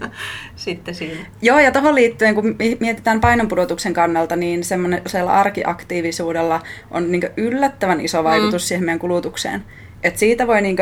[0.56, 1.26] Sitten siinä.
[1.42, 8.24] Joo, ja tuohon liittyen, kun mietitään painonpudotuksen kannalta, niin semmoisella arkiaktiivisuudella on niin yllättävän iso
[8.24, 8.66] vaikutus mm.
[8.66, 9.64] siihen meidän kulutukseen.
[10.02, 10.76] Et siitä voi niin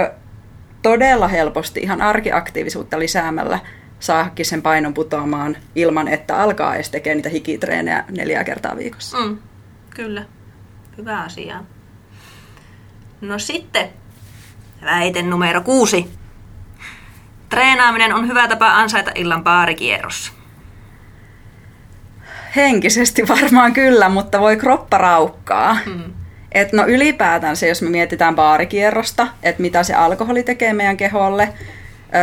[0.83, 3.59] todella helposti ihan arkiaktiivisuutta lisäämällä
[4.01, 9.19] saakin sen painon putoamaan ilman, että alkaa edes tekemään niitä hikitreenejä neljä kertaa viikossa.
[9.19, 9.39] Mm,
[9.91, 10.25] kyllä,
[10.99, 11.65] hyvä asia.
[13.21, 13.89] No sitten
[14.85, 16.11] Väite numero kuusi.
[17.49, 20.33] Treenaaminen on hyvä tapa ansaita illan baarikierrossa.
[22.57, 25.77] Henkisesti varmaan kyllä, mutta voi kroppa raukkaa.
[25.87, 26.12] Mm.
[26.53, 31.53] Et no ylipäätään se, jos me mietitään baarikierrosta, että mitä se alkoholi tekee meidän keholle,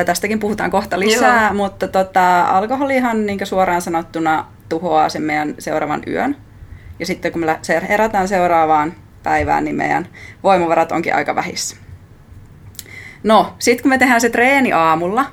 [0.05, 1.53] tästäkin puhutaan kohta lisää, Joo.
[1.53, 6.37] mutta tota, alkoholihan niin suoraan sanottuna tuhoaa sen meidän seuraavan yön.
[6.99, 10.07] Ja sitten kun me herätään seuraavaan päivään, niin meidän
[10.43, 11.82] voimavarat onkin aika vähissä.
[13.23, 15.25] No, sitten kun me tehdään se treeni aamulla,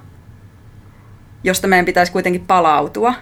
[1.44, 3.14] josta meidän pitäisi kuitenkin palautua.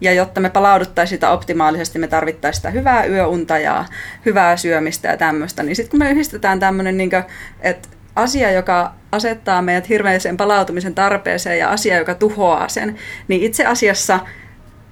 [0.00, 3.84] Ja jotta me palauduttaisiin sitä optimaalisesti, me tarvittaisiin sitä hyvää yöunta ja
[4.26, 5.62] hyvää syömistä ja tämmöistä.
[5.62, 7.10] Niin sitten kun me yhdistetään tämmöinen, niin
[7.60, 13.66] että asia, joka asettaa meidät hirveäseen palautumisen tarpeeseen ja asia, joka tuhoaa sen, niin itse
[13.66, 14.20] asiassa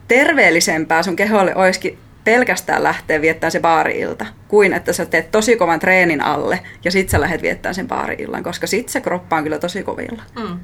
[0.09, 5.81] terveellisempää sun keholle olisikin pelkästään lähteä viettämään se baari-ilta, kuin että sä teet tosi kovan
[5.81, 9.59] treenin alle ja sit sä lähdet viettämään sen baari-illan, koska sit se kroppa on kyllä
[9.59, 10.23] tosi kovilla.
[10.39, 10.61] Mm.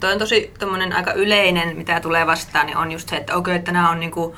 [0.00, 0.52] Tuo on tosi
[0.96, 4.00] aika yleinen, mitä tulee vastaan, niin on just se, että okei, okay, että nämä on
[4.00, 4.36] niinku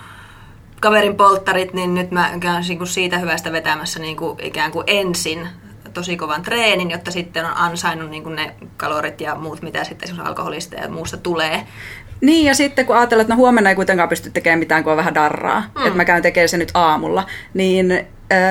[0.80, 5.48] kaverin polttarit, niin nyt mä käyn niinku siitä hyvästä vetämässä niinku ikään kuin ensin
[5.94, 10.76] tosi kovan treenin, jotta sitten on ansainnut niin ne kalorit ja muut, mitä sitten alkoholista
[10.76, 11.66] ja muusta tulee.
[12.22, 14.96] Niin, ja sitten kun ajatellaan, että no huomenna ei kuitenkaan pysty tekemään mitään, kun on
[14.96, 15.86] vähän darraa, mm.
[15.86, 18.06] että mä käyn tekemään se nyt aamulla, niin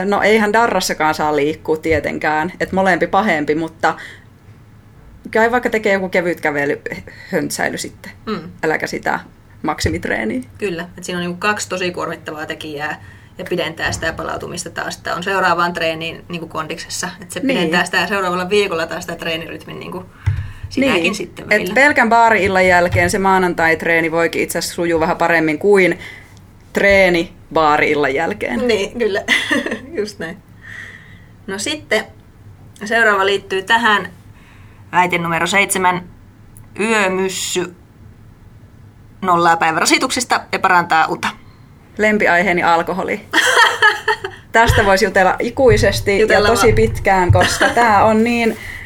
[0.05, 3.95] no eihän darrassakaan saa liikkua tietenkään, että molempi pahempi, mutta
[5.31, 6.81] käy vaikka tekee joku kevyt kävely,
[7.31, 8.51] höntsäily sitten, mm.
[8.63, 9.19] äläkä sitä
[9.63, 10.41] maksimitreeniä.
[10.57, 13.03] Kyllä, että siinä on niin kaksi tosi kuormittavaa tekijää,
[13.37, 14.97] ja pidentää sitä palautumista taas.
[14.97, 17.47] Että on seuraavaan treeniin niin kuin kondiksessa, että se niin.
[17.47, 20.05] pidentää sitä seuraavalla viikolla taas sitä treenirytmin niin kuin
[20.71, 21.15] sitäkin niin.
[21.15, 21.69] sitten välillä.
[21.69, 25.99] Et pelkän baari-illan jälkeen se maanantai-treeni voikin itse asiassa sujuu vähän paremmin kuin
[26.73, 28.67] treeni baari-illan jälkeen.
[28.67, 29.23] Niin, kyllä.
[29.97, 30.37] Just näin.
[31.47, 32.03] No sitten
[32.85, 34.09] seuraava liittyy tähän
[34.91, 36.03] väite numero seitsemän.
[36.79, 37.75] Yömyssy
[39.21, 41.27] nollaa päivärasituksista ja parantaa uta
[41.97, 43.21] lempiaiheeni alkoholi.
[44.51, 48.57] Tästä voisi jutella ikuisesti Jutella ja tosi pitkään, koska tämä on niin,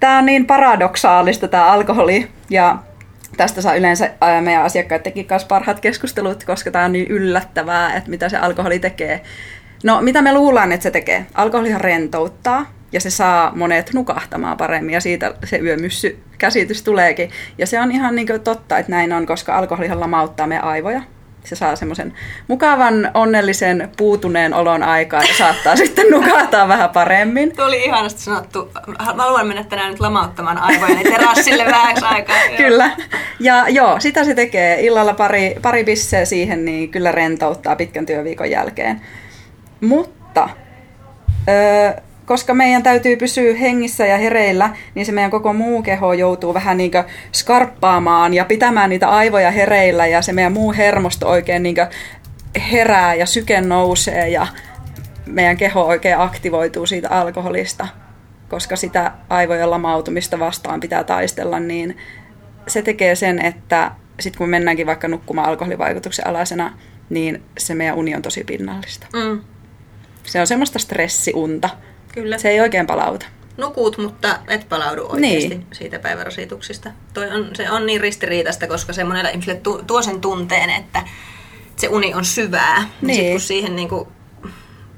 [0.00, 2.28] tää on niin paradoksaalista tämä alkoholi.
[2.50, 2.78] Ja
[3.36, 4.10] tästä saa yleensä
[4.40, 9.20] meidän asiakkaidenkin kanssa parhaat keskustelut, koska tämä on niin yllättävää, että mitä se alkoholi tekee.
[9.84, 11.26] No, mitä me luullaan, että se tekee?
[11.34, 17.30] Alkoholihan rentouttaa ja se saa monet nukahtamaan paremmin ja siitä se yömyssy käsitys tuleekin.
[17.58, 21.02] Ja se on ihan niin totta, että näin on, koska alkoholihan lamauttaa meidän aivoja
[21.50, 22.14] se saa semmoisen
[22.48, 27.56] mukavan, onnellisen, puutuneen olon aikaa ja saattaa sitten nukahtaa vähän paremmin.
[27.56, 28.70] Tuo oli ihanasti sanottu.
[29.14, 32.36] Mä haluan mennä tänään nyt lamauttamaan aivojeni terassille vähäksi aikaa.
[32.56, 32.90] kyllä.
[33.40, 34.80] Ja joo, sitä se tekee.
[34.80, 39.00] Illalla pari, pari bisseä siihen, niin kyllä rentouttaa pitkän työviikon jälkeen.
[39.80, 40.48] Mutta...
[41.48, 46.54] Öö, koska meidän täytyy pysyä hengissä ja hereillä, niin se meidän koko muu keho joutuu
[46.54, 46.92] vähän niin
[47.32, 51.76] skarppaamaan ja pitämään niitä aivoja hereillä ja se meidän muu hermosto oikein niin
[52.72, 54.46] herää ja syke nousee ja
[55.26, 57.88] meidän keho oikein aktivoituu siitä alkoholista,
[58.48, 61.96] koska sitä aivojen lamautumista vastaan pitää taistella, niin
[62.66, 66.78] se tekee sen, että sitten kun me mennäänkin vaikka nukkumaan alkoholivaikutuksen alaisena,
[67.10, 69.06] niin se meidän uni on tosi pinnallista.
[69.12, 69.40] Mm.
[70.24, 71.70] Se on semmoista stressiunta,
[72.12, 72.38] Kyllä.
[72.38, 73.26] Se ei oikein palauta.
[73.56, 75.66] Nukut, mutta et palaudu oikeasti niin.
[75.72, 76.90] siitä päivärasituksista.
[77.14, 81.02] Toi on, se on niin ristiriitaista, koska se monella ihmiselle tuo sen tunteen, että
[81.76, 82.88] se uni on syvää.
[83.02, 83.14] Niin.
[83.14, 84.08] Sitten kun siihen niin kuin,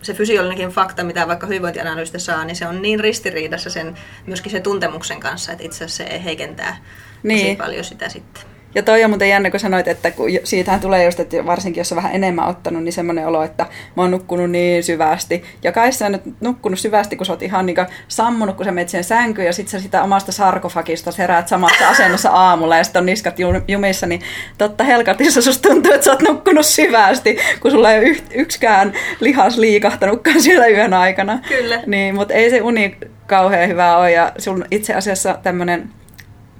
[0.03, 3.94] se fysiologinen fakta, mitä vaikka hyvinvointianalyysistä saa, niin se on niin ristiriidassa sen,
[4.27, 6.77] myöskin se tuntemuksen kanssa, että itse asiassa se heikentää
[7.22, 7.40] niin.
[7.40, 8.52] tosi paljon sitä sitten.
[8.75, 11.93] Ja toi on muuten jännä, kun sanoit, että kun siitähän tulee just, että varsinkin jos
[11.93, 15.45] on vähän enemmän ottanut, niin semmoinen olo, että mä oon nukkunut niin syvästi.
[15.63, 17.77] Ja kai sä nyt nukkunut syvästi, kun sä oot ihan niin
[18.09, 22.31] sammunut, kun sä menet siihen sänkyyn ja sit sä sitä omasta sarkofagista heräät samassa asennossa
[22.31, 23.37] aamulla ja sitten on niskat
[23.69, 24.21] jumissa, niin
[24.59, 29.59] totta helkatissa susta tuntuu, että sä oot nukkunut syvästi, kun sulla ei ole yksikään lihas
[29.59, 31.39] liikahtanutkaan siellä yön aikana.
[31.49, 31.83] Kyllä.
[31.87, 35.91] Niin, mutta ei se uni kauhean hyvä ole ja sun itse asiassa tämmöinen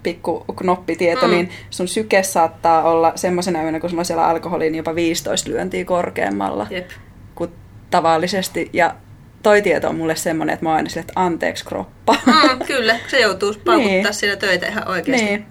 [0.03, 1.33] pikku knoppitieto, mm.
[1.33, 5.51] niin sun syke saattaa olla semmoisena yönä, kun sulla on siellä alkoholi, niin jopa 15
[5.51, 6.91] lyöntiä korkeammalla Jep.
[7.35, 7.51] kuin
[7.91, 8.71] tavallisesti.
[8.73, 8.95] Ja
[9.43, 12.17] toi tieto on mulle semmoinen, että mä oon aina sille, että anteeksi kroppa.
[12.27, 14.15] Mm, kyllä, se joutuu paukuttaa niin.
[14.15, 15.27] siellä töitä ihan oikeasti.
[15.27, 15.47] Niin.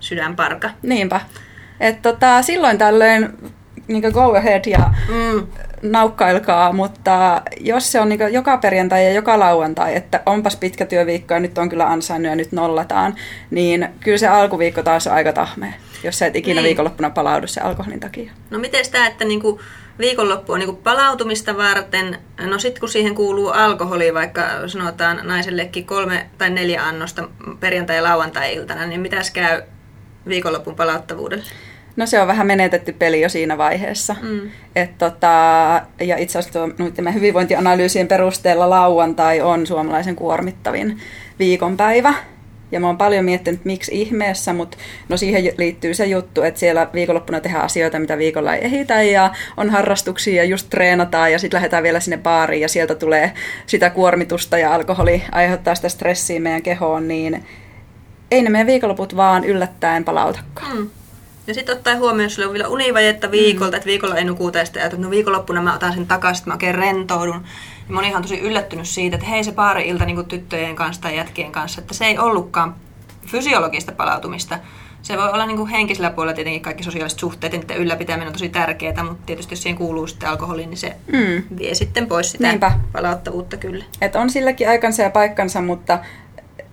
[0.00, 0.70] Sydänparka.
[0.82, 1.20] Niinpä.
[1.80, 3.28] Et tota, silloin tällöin
[3.88, 5.46] niin go ahead ja mm
[5.82, 11.34] naukkailkaa, mutta jos se on niin joka perjantai ja joka lauantai, että onpas pitkä työviikko
[11.34, 13.14] ja nyt on kyllä ansainnut ja nyt nollataan,
[13.50, 15.72] niin kyllä se alkuviikko taas on aika tahmea,
[16.04, 16.64] jos sä et ikinä niin.
[16.64, 18.32] viikonloppuna palaudu se alkoholin takia.
[18.50, 19.60] No miten sitä, että niinku
[19.98, 26.26] viikonloppu on niinku palautumista varten, no sitten kun siihen kuuluu alkoholi, vaikka sanotaan naisellekin kolme
[26.38, 27.28] tai neljä annosta
[27.60, 29.62] perjantai- ja lauantai-iltana, niin mitäs käy
[30.28, 31.44] viikonlopun palauttavuudelle?
[31.96, 34.16] No se on vähän menetetty peli jo siinä vaiheessa.
[34.22, 34.50] Mm.
[34.76, 35.26] Et tota,
[36.00, 40.98] ja itse asiassa noiden hyvinvointianalyysien perusteella lauantai on suomalaisen kuormittavin
[41.38, 42.14] viikonpäivä.
[42.72, 46.88] Ja mä oon paljon miettinyt, miksi ihmeessä, mutta no siihen liittyy se juttu, että siellä
[46.94, 51.58] viikonloppuna tehdään asioita, mitä viikolla ei ehitä ja on harrastuksia ja just treenataan ja sitten
[51.58, 53.32] lähdetään vielä sinne baariin ja sieltä tulee
[53.66, 57.44] sitä kuormitusta ja alkoholi aiheuttaa sitä stressiä meidän kehoon, niin
[58.30, 60.76] ei ne meidän viikonloput vaan yllättäen palautakaan.
[60.76, 60.90] Mm.
[61.46, 63.76] Ja sitten ottaa huomioon, jos sulla on vielä univajetta viikolta, mm.
[63.76, 66.54] että viikolla ei nukuta ja sitten että no viikonloppuna mä otan sen takaisin, että mä
[66.54, 67.44] oikein rentoudun.
[67.88, 71.52] Ja moni on tosi yllättynyt siitä, että hei se baari-ilta niin tyttöjen kanssa tai jätkien
[71.52, 72.74] kanssa, että se ei ollutkaan
[73.26, 74.58] fysiologista palautumista.
[75.02, 78.48] Se voi olla niin kuin henkisellä puolella tietenkin kaikki sosiaaliset suhteet niiden ylläpitäminen on tosi
[78.48, 81.58] tärkeää, mutta tietysti jos siihen kuuluu sitten alkoholi, niin se mm.
[81.58, 82.72] vie sitten pois sitä Niinpä.
[82.92, 83.84] palauttavuutta kyllä.
[84.00, 85.98] Et on silläkin aikansa ja paikkansa, mutta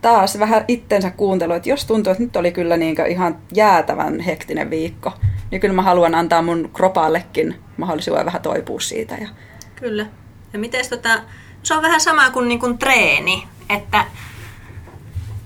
[0.02, 4.70] taas vähän itsensä kuuntelu, että jos tuntuu, että nyt oli kyllä niin ihan jäätävän hektinen
[4.70, 5.14] viikko,
[5.52, 9.16] niin kyllä mä haluan antaa mun kropallekin mahdollisuuden vähän toipua siitä.
[9.16, 9.28] Ja...
[9.76, 10.06] Kyllä.
[10.54, 11.20] Ja miten tota,
[11.64, 14.06] se on vähän sama kuin, niin kuin treeni, että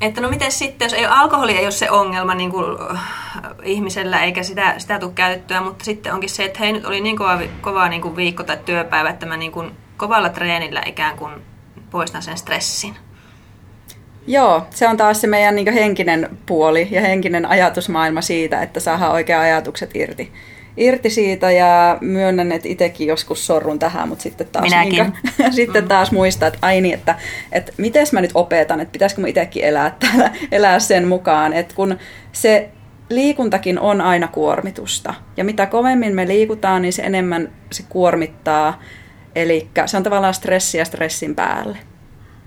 [0.02, 3.02] että no miten sitten, jos ei, alkoholi ei ole se ongelma niin kuin, äh,
[3.64, 7.18] ihmisellä eikä sitä, sitä tule käytettyä, mutta sitten onkin se, että hei nyt oli niin
[7.18, 11.34] kova, kova niin kuin viikko tai työpäivä, että mä niin kuin kovalla treenillä ikään kuin
[11.92, 12.96] poistan sen stressin.
[14.28, 19.12] Joo, se on taas se meidän niin henkinen puoli ja henkinen ajatusmaailma siitä, että saadaan
[19.12, 20.32] oikea ajatukset irti
[20.78, 25.14] irti siitä ja myönnän, että itsekin joskus sorrun tähän, mutta sitten taas, Minäkin.
[25.38, 27.16] Niin, sitten taas muistaa, että ai niin, että,
[27.52, 31.76] että miten mä nyt opetan, että pitäisikö mä itsekin elää, täällä, elää sen mukaan, että
[31.76, 31.98] kun
[32.32, 32.70] se
[33.10, 38.82] liikuntakin on aina kuormitusta ja mitä kovemmin me liikutaan, niin se enemmän se kuormittaa,
[39.36, 41.78] eli se on tavallaan stressiä stressin päälle.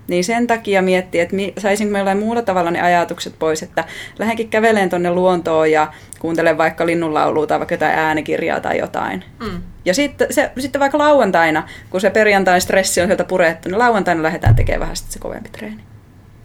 [0.07, 3.83] Niin sen takia miettii, että saisinko me jollain muulla tavalla ne ajatukset pois, että
[4.19, 9.23] lähdenkin käveleen tuonne luontoon ja kuuntelen vaikka linnunlaulua tai vaikka jotain äänikirjaa tai jotain.
[9.39, 9.61] Mm.
[9.85, 14.23] Ja sitten, se, sitten vaikka lauantaina, kun se perjantain stressi on sieltä purettu, niin lauantaina
[14.23, 15.83] lähdetään tekemään vähän se kovempi treeni.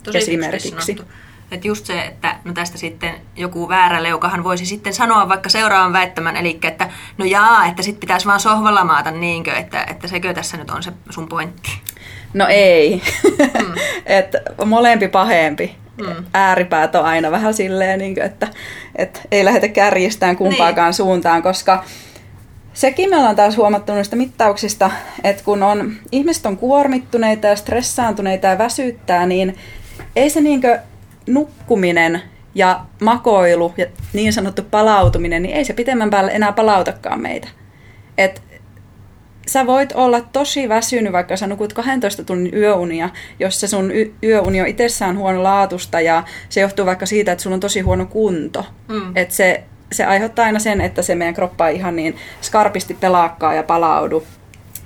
[0.02, 0.96] Tosi Esimerkiksi.
[1.50, 5.92] Että just se, että no tästä sitten joku väärä leukahan voisi sitten sanoa vaikka seuraavan
[5.92, 10.34] väittämän, eli että no jaa, että sitten pitäisi vaan sohvalla maata niinkö, että, että sekö
[10.34, 11.70] tässä nyt on se sun pointti.
[12.34, 13.02] No ei.
[13.38, 13.72] Mm.
[14.06, 15.76] että molempi pahempi.
[16.00, 16.24] Mm.
[16.34, 18.48] Ääripäät on aina vähän silleen, niin kuin, että,
[18.96, 20.94] että ei lähdetä kärjistään kumpaakaan niin.
[20.94, 21.84] suuntaan, koska
[22.72, 24.90] sekin me ollaan taas huomattu noista mittauksista,
[25.24, 29.56] että kun on, ihmiset on kuormittuneita ja stressaantuneita ja väsyttää, niin
[30.16, 30.78] ei se niinkö
[31.26, 32.22] nukkuminen
[32.54, 37.48] ja makoilu ja niin sanottu palautuminen, niin ei se pitemmän päälle enää palautakaan meitä.
[38.18, 38.42] Et
[39.50, 43.08] sä voit olla tosi väsynyt, vaikka sä nukut 12 tunnin yöunia,
[43.38, 47.42] jos se sun y- yöuni on itsessään huono laatusta ja se johtuu vaikka siitä, että
[47.42, 48.66] sulla on tosi huono kunto.
[48.88, 49.16] Mm.
[49.16, 53.54] Että se, se aiheuttaa aina sen, että se meidän kroppa ei ihan niin skarpisti pelaakkaa
[53.54, 54.24] ja palaudu.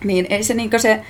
[0.04, 1.00] Niin ei se, niin se,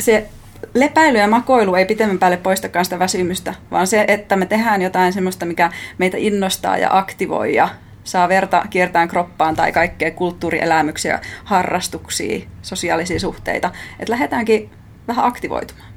[0.00, 0.28] se
[0.74, 5.12] lepäily ja makoilu ei pitemmän päälle poistakaan sitä väsymystä, vaan se, että me tehdään jotain
[5.12, 7.68] semmoista, mikä meitä innostaa ja aktivoi ja
[8.04, 13.70] saa verta kiertään kroppaan tai kaikkea kulttuurielämyksiä, harrastuksia, sosiaalisia suhteita.
[13.98, 14.70] Että lähdetäänkin
[15.08, 15.88] vähän aktivoitumaan.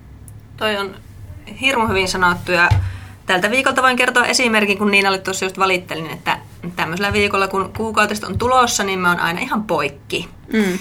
[0.57, 0.95] Toi on
[1.61, 2.69] hirmu hyvin sanottu ja
[3.25, 6.39] tältä viikolta voin kertoa esimerkin, kun Niina oli tuossa just valittelin, että
[6.75, 10.29] tämmöisellä viikolla kun kuukautista on tulossa, niin mä oon aina ihan poikki.
[10.53, 10.79] Mm.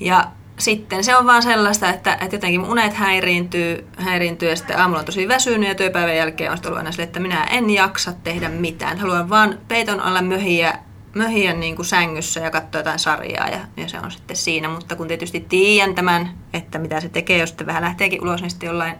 [0.00, 0.26] Ja
[0.58, 4.98] sitten se on vaan sellaista, että, että jotenkin mun unet häiriintyy, häiriintyy ja sitten aamulla
[4.98, 8.48] on tosi väsynyt ja työpäivän jälkeen on ollut aina sille, että minä en jaksa tehdä
[8.48, 8.98] mitään.
[8.98, 10.78] Haluan vaan peiton alla möhiä,
[11.14, 14.68] möhiä niin kuin sängyssä ja katsoa jotain sarjaa ja, ja se on sitten siinä.
[14.68, 18.50] Mutta kun tietysti tiedän tämän, että mitä se tekee, jos sitten vähän lähteekin ulos, niin
[18.50, 18.94] sitten jollain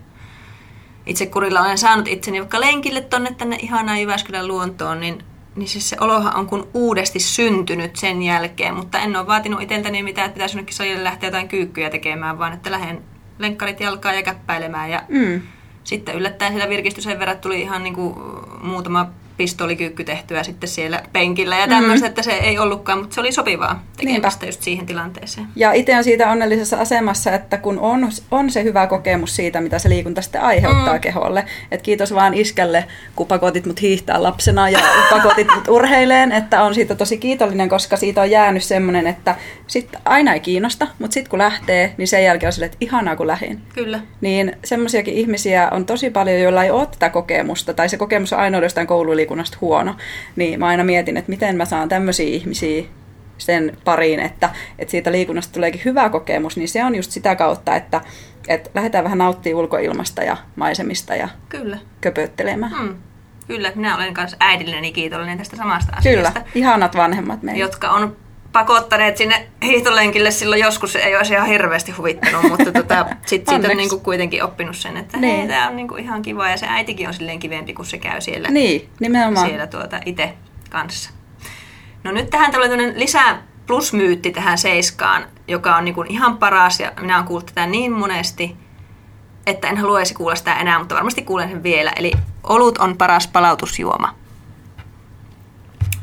[1.07, 5.25] itsekurilla olen saanut itseni vaikka lenkille tonne tänne ihanaan Jyväskylän luontoon, niin
[5.57, 10.03] niin siis se olohan on kuin uudesti syntynyt sen jälkeen, mutta en ole vaatinut itseltäni
[10.03, 13.03] mitään, että pitäisi jonnekin salille lähteä jotain kyykkyjä tekemään, vaan että lähden
[13.39, 14.91] lenkkarit jalkaa ja käppäilemään.
[14.91, 15.43] Ja mm.
[15.85, 18.15] sitten yllättäen siellä virkistyksen verran tuli ihan niin kuin
[18.63, 22.09] muutama pistolikyykky tehtyä sitten siellä penkillä ja tämmöistä, mm.
[22.09, 24.47] että se ei ollutkaan, mutta se oli sopivaa tekemistä Niinpä.
[24.47, 25.47] just siihen tilanteeseen.
[25.57, 29.79] Ja itse on siitä onnellisessa asemassa, että kun on, on se hyvä kokemus siitä, mitä
[29.79, 31.01] se liikunta sitten aiheuttaa mm.
[31.01, 31.45] keholle.
[31.71, 32.85] Että kiitos vaan iskälle,
[33.17, 34.79] kun pakotit mut hiihtää lapsena ja
[35.11, 39.89] pakotit mut urheileen, että on siitä tosi kiitollinen, koska siitä on jäänyt semmoinen, että sit
[40.05, 43.27] aina ei kiinnosta, mutta sitten kun lähtee, niin sen jälkeen on sille, että ihanaa kun
[43.27, 43.63] lähin.
[43.75, 44.01] Kyllä.
[44.21, 48.39] Niin semmoisiakin ihmisiä on tosi paljon, joilla ei ole tätä kokemusta, tai se kokemus on
[48.39, 48.87] ainoa jostain
[49.27, 49.97] koululiikunnasta huono.
[50.37, 52.85] Niin mä aina mietin, että miten mä saan tämmöisiä ihmisiä
[53.39, 57.77] sen pariin, että, että siitä liikunnasta tuleekin hyvä kokemus, niin se on just sitä kautta,
[57.77, 58.01] että,
[58.49, 61.79] että lähdetään vähän nauttimaan ulkoilmasta ja maisemista ja Kyllä.
[62.01, 62.73] köpöttelemään.
[62.73, 62.95] Hmm.
[63.47, 66.33] Kyllä, minä olen myös äidilleni kiitollinen tästä samasta asiasta.
[66.33, 67.61] Kyllä, ihanat vanhemmat meidän.
[67.61, 68.17] Jotka on
[68.53, 73.77] pakottaneet sinne hiihtolenkille silloin joskus, ei olisi ihan hirveästi huvittanut, mutta tota, sit siitä on
[73.77, 75.37] niinku kuitenkin oppinut sen, että niin.
[75.37, 78.21] hei, tämä on niinku ihan kiva ja se äitikin on silleen kivempi, kun se käy
[78.21, 79.47] siellä, niin, nimenomaan.
[79.47, 80.35] siellä tuota itse
[80.71, 81.11] kanssa.
[82.05, 87.17] No nyt tähän tulee lisää plusmyytti tähän seiskaan, joka on niinku ihan paras ja minä
[87.17, 88.57] olen kuullut tätä niin monesti,
[89.47, 91.93] että en haluaisi kuulla sitä enää, mutta varmasti kuulen sen vielä.
[91.97, 92.13] Eli
[92.43, 94.22] olut on paras palautusjuoma.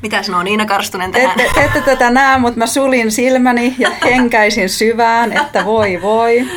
[0.01, 1.39] Mitä sanoo Niina Karstunen tähän?
[1.39, 6.47] ette, te ette tätä näe, mutta mä sulin silmäni ja henkäisin syvään, että voi voi.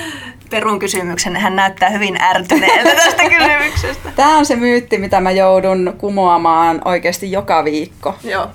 [0.50, 4.12] Perun kysymyksen, hän näyttää hyvin ärtyneeltä tästä kysymyksestä.
[4.16, 8.14] Tämä on se myytti, mitä mä joudun kumoamaan oikeasti joka viikko.
[8.24, 8.48] Joo.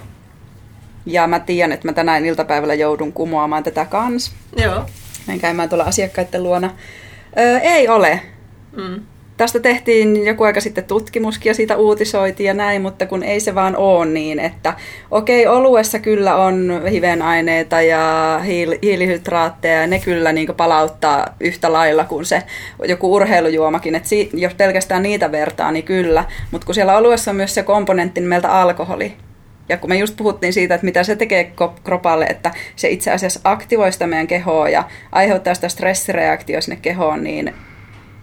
[1.05, 4.35] Ja mä tiedän, että mä tänään iltapäivällä joudun kumoamaan tätä kans.
[4.57, 4.85] Joo.
[5.27, 6.69] Menen käymään tuolla asiakkaiden luona.
[7.37, 8.21] Öö, ei ole.
[8.75, 9.01] Mm.
[9.37, 13.55] Tästä tehtiin joku aika sitten tutkimuskin ja siitä uutisoitiin ja näin, mutta kun ei se
[13.55, 14.73] vaan ole niin, että
[15.11, 22.03] okei, oluessa kyllä on hivenaineita ja hiil- hiilihydraatteja ja ne kyllä niin palauttaa yhtä lailla
[22.03, 22.43] kuin se
[22.83, 27.37] joku urheilujuomakin, että si- jos pelkästään niitä vertaa, niin kyllä, mutta kun siellä oluessa on
[27.37, 29.13] myös se komponentti nimeltä alkoholi,
[29.69, 33.39] ja kun me just puhuttiin siitä, että mitä se tekee kropalle, että se itse asiassa
[33.43, 37.53] aktivoi sitä meidän kehoa ja aiheuttaa sitä stressireaktioa sinne kehoon, niin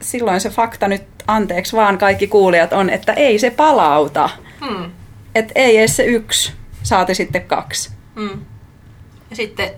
[0.05, 4.31] silloin se fakta nyt, anteeksi vaan kaikki kuulijat, on, että ei se palauta.
[4.67, 4.91] Hmm.
[5.35, 6.53] Että ei edes se yksi,
[6.83, 7.91] saati sitten kaksi.
[8.17, 8.41] Hmm.
[9.31, 9.71] Ja sitten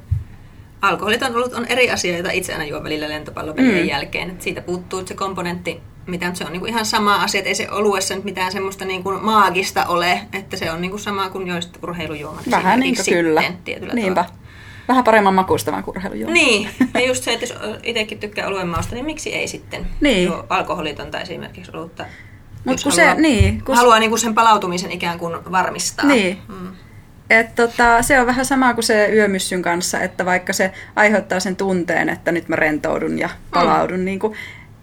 [0.83, 3.89] alkoholit on ollut on eri asia, joita itse aina juon välillä lentopallopelien mm.
[3.89, 4.31] jälkeen.
[4.31, 7.71] Et siitä puuttuu se komponentti, mitä se on niinku ihan sama asia, että ei se
[7.71, 12.41] oluessa nyt mitään semmoista niinku maagista ole, että se on niinku sama kuin joista urheilujuoma.
[12.51, 13.43] Vähän niin kuin kyllä.
[13.95, 14.25] Niinpä.
[14.25, 14.46] Tavalla.
[14.89, 16.35] Vähän paremman makustavan kurheilujuoma.
[16.35, 20.25] Niin, ja just se, että jos itsekin tykkää oluen mausta, niin miksi ei sitten niin.
[20.25, 22.05] juo alkoholitonta esimerkiksi olutta?
[22.65, 26.07] Mut kun haluaa, se, niin, kun haluaa niinku sen palautumisen ikään kuin varmistaa.
[26.07, 26.39] Niin.
[26.49, 26.69] Mm.
[27.31, 31.57] Et tota, se on vähän sama kuin se yömyssyn kanssa, että vaikka se aiheuttaa sen
[31.57, 34.05] tunteen, että nyt mä rentoudun ja palaudun, mm.
[34.05, 34.35] niin kuin,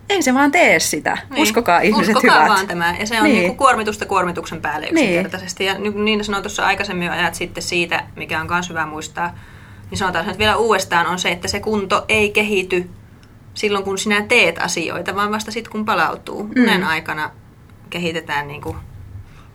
[0.09, 1.17] ei se vaan tee sitä.
[1.29, 1.41] Niin.
[1.41, 2.49] Uskokaa ihmiset Uskokaa hyvät.
[2.49, 2.95] vaan tämä.
[2.99, 3.39] Ja se on niin.
[3.39, 5.09] Niin kuormitusta kuormituksen päälle niin.
[5.09, 5.63] yksinkertaisesti.
[5.63, 5.85] Niin.
[5.85, 9.37] Ja niin sanoin tuossa aikaisemmin ajat sitten siitä, mikä on myös hyvä muistaa,
[9.89, 12.89] niin sanotaan että vielä uudestaan on se, että se kunto ei kehity
[13.53, 16.43] silloin, kun sinä teet asioita, vaan vasta sitten, kun palautuu.
[16.43, 16.63] Mm.
[16.63, 17.31] Unen aikana
[17.89, 18.77] kehitetään niin kuin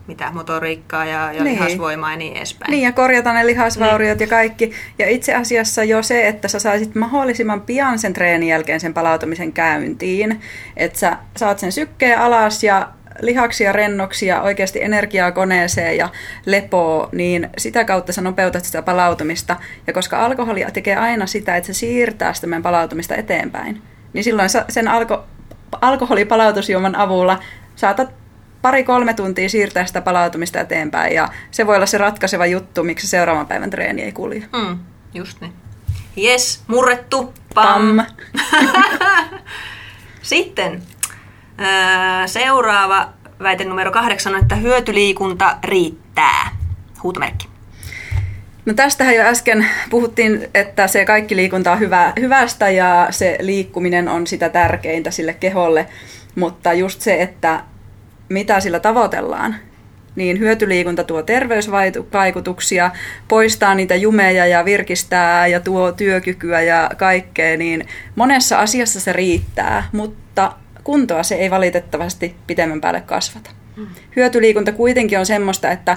[0.09, 1.55] mitä motoriikkaa ja, ja niin.
[1.55, 2.70] lihasvoimaa ja niin edespäin.
[2.70, 4.26] Niin, ja korjata ne lihasvauriot niin.
[4.26, 4.72] ja kaikki.
[4.99, 9.53] Ja itse asiassa jo se, että sä saisit mahdollisimman pian sen treenin jälkeen sen palautumisen
[9.53, 10.41] käyntiin,
[10.76, 12.89] että sä saat sen sykkeen alas ja
[13.21, 16.09] lihaksia, rennoksia, oikeasti energiaa koneeseen ja
[16.47, 19.57] lepoa, niin sitä kautta sä nopeutat sitä palautumista.
[19.87, 24.49] Ja koska alkoholi tekee aina sitä, että se siirtää sitä meidän palautumista eteenpäin, niin silloin
[24.69, 25.25] sen alko,
[25.81, 27.39] alkoholipalautusjuoman avulla
[27.77, 28.11] saatat
[28.62, 33.47] pari-kolme tuntia siirtää sitä palautumista eteenpäin ja se voi olla se ratkaiseva juttu, miksi seuraavan
[33.47, 34.45] päivän treeni ei kulje.
[34.53, 34.79] Mm,
[35.14, 35.53] just niin.
[36.19, 37.35] Yes, murrettu.
[37.55, 37.97] Pam.
[37.97, 38.07] Pam.
[40.23, 40.83] Sitten
[42.27, 43.09] seuraava
[43.43, 46.57] väite numero kahdeksan on, että hyötyliikunta riittää.
[47.03, 47.49] Huutomerkki.
[48.67, 54.09] No tästähän jo äsken puhuttiin, että se kaikki liikunta on hyvä, hyvästä ja se liikkuminen
[54.09, 55.87] on sitä tärkeintä sille keholle,
[56.35, 57.61] mutta just se, että
[58.29, 59.57] mitä sillä tavoitellaan,
[60.17, 62.91] niin hyötyliikunta tuo terveysvaikutuksia,
[63.29, 67.87] poistaa niitä jumeja ja virkistää ja tuo työkykyä ja kaikkea, niin
[68.17, 70.53] monessa asiassa se riittää, mutta
[70.89, 73.51] kuntoa se ei valitettavasti pitemmän päälle kasvata.
[73.76, 73.86] Mm.
[74.16, 75.97] Hyötyliikunta kuitenkin on semmoista, että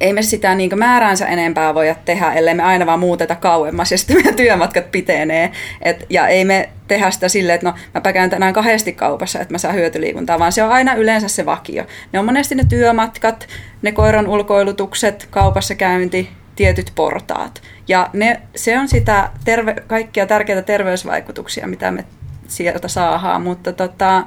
[0.00, 3.98] ei me sitä niin määräänsä enempää voida tehdä, ellei me aina vaan muuteta kauemmas ja
[3.98, 5.52] sitten meidän työmatkat pitenee.
[5.82, 7.74] Et, ja ei me tehdä sitä silleen, että no
[8.04, 11.46] mä käyn tänään kahdesti kaupassa, että mä saan hyötyliikuntaa, vaan se on aina yleensä se
[11.46, 11.84] vakio.
[12.12, 13.48] Ne on monesti ne työmatkat,
[13.82, 17.62] ne koiran ulkoilutukset, kaupassa käynti, tietyt portaat.
[17.88, 22.04] Ja ne, se on sitä terve, kaikkia tärkeitä terveysvaikutuksia, mitä me
[22.48, 24.24] sieltä saadaan, mutta tota,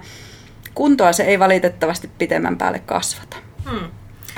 [0.75, 3.37] kuntoa se ei valitettavasti pitemmän päälle kasvata.
[3.69, 3.87] Hmm.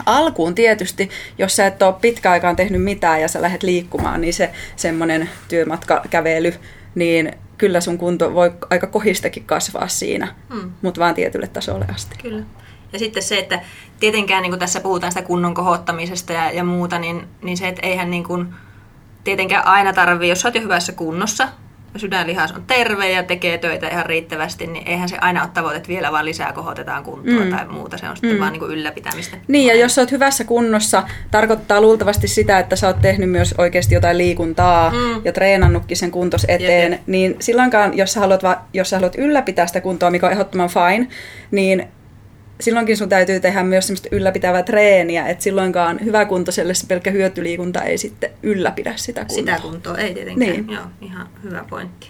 [0.05, 4.51] Alkuun tietysti, jos sä et ole pitkäaikaan tehnyt mitään ja sä lähdet liikkumaan, niin se
[4.75, 6.53] semmoinen työmatkakävely,
[6.95, 10.71] niin kyllä sun kunto voi aika kohistakin kasvaa siinä, hmm.
[10.81, 12.17] mutta vaan tietylle tasolle asti.
[12.21, 12.43] Kyllä.
[12.93, 13.61] Ja sitten se, että
[13.99, 17.87] tietenkään niin kuin tässä puhutaan sitä kunnon kohottamisesta ja, ja muuta, niin, niin se, että
[17.87, 18.55] eihän niin kuin,
[19.23, 21.47] tietenkään aina tarvii, jos sä oot jo hyvässä kunnossa,
[21.95, 25.89] sydänlihas on terve ja tekee töitä ihan riittävästi, niin eihän se aina ole tavoite, että
[25.89, 27.49] vielä vaan lisää kohotetaan kuntoa mm.
[27.49, 27.97] tai muuta.
[27.97, 28.39] Se on sitten mm.
[28.39, 29.37] vaan niin kuin ylläpitämistä.
[29.47, 33.55] Niin, ja jos sä oot hyvässä kunnossa, tarkoittaa luultavasti sitä, että sä oot tehnyt myös
[33.57, 35.21] oikeasti jotain liikuntaa mm.
[35.25, 37.01] ja treenannutkin sen kuntos eteen, jep.
[37.07, 38.41] niin silloinkaan, jos sä, haluat,
[38.73, 41.07] jos sä haluat ylläpitää sitä kuntoa, mikä on ehdottoman fine,
[41.51, 41.87] niin
[42.61, 47.97] silloinkin sun täytyy tehdä myös semmoista ylläpitävää treeniä, että silloinkaan hyväkuntoiselle se pelkkä hyötyliikunta ei
[47.97, 49.55] sitten ylläpidä sitä kuntoa.
[49.55, 50.69] Sitä kuntoa ei tietenkään, niin.
[50.69, 52.09] joo, ihan hyvä pointti.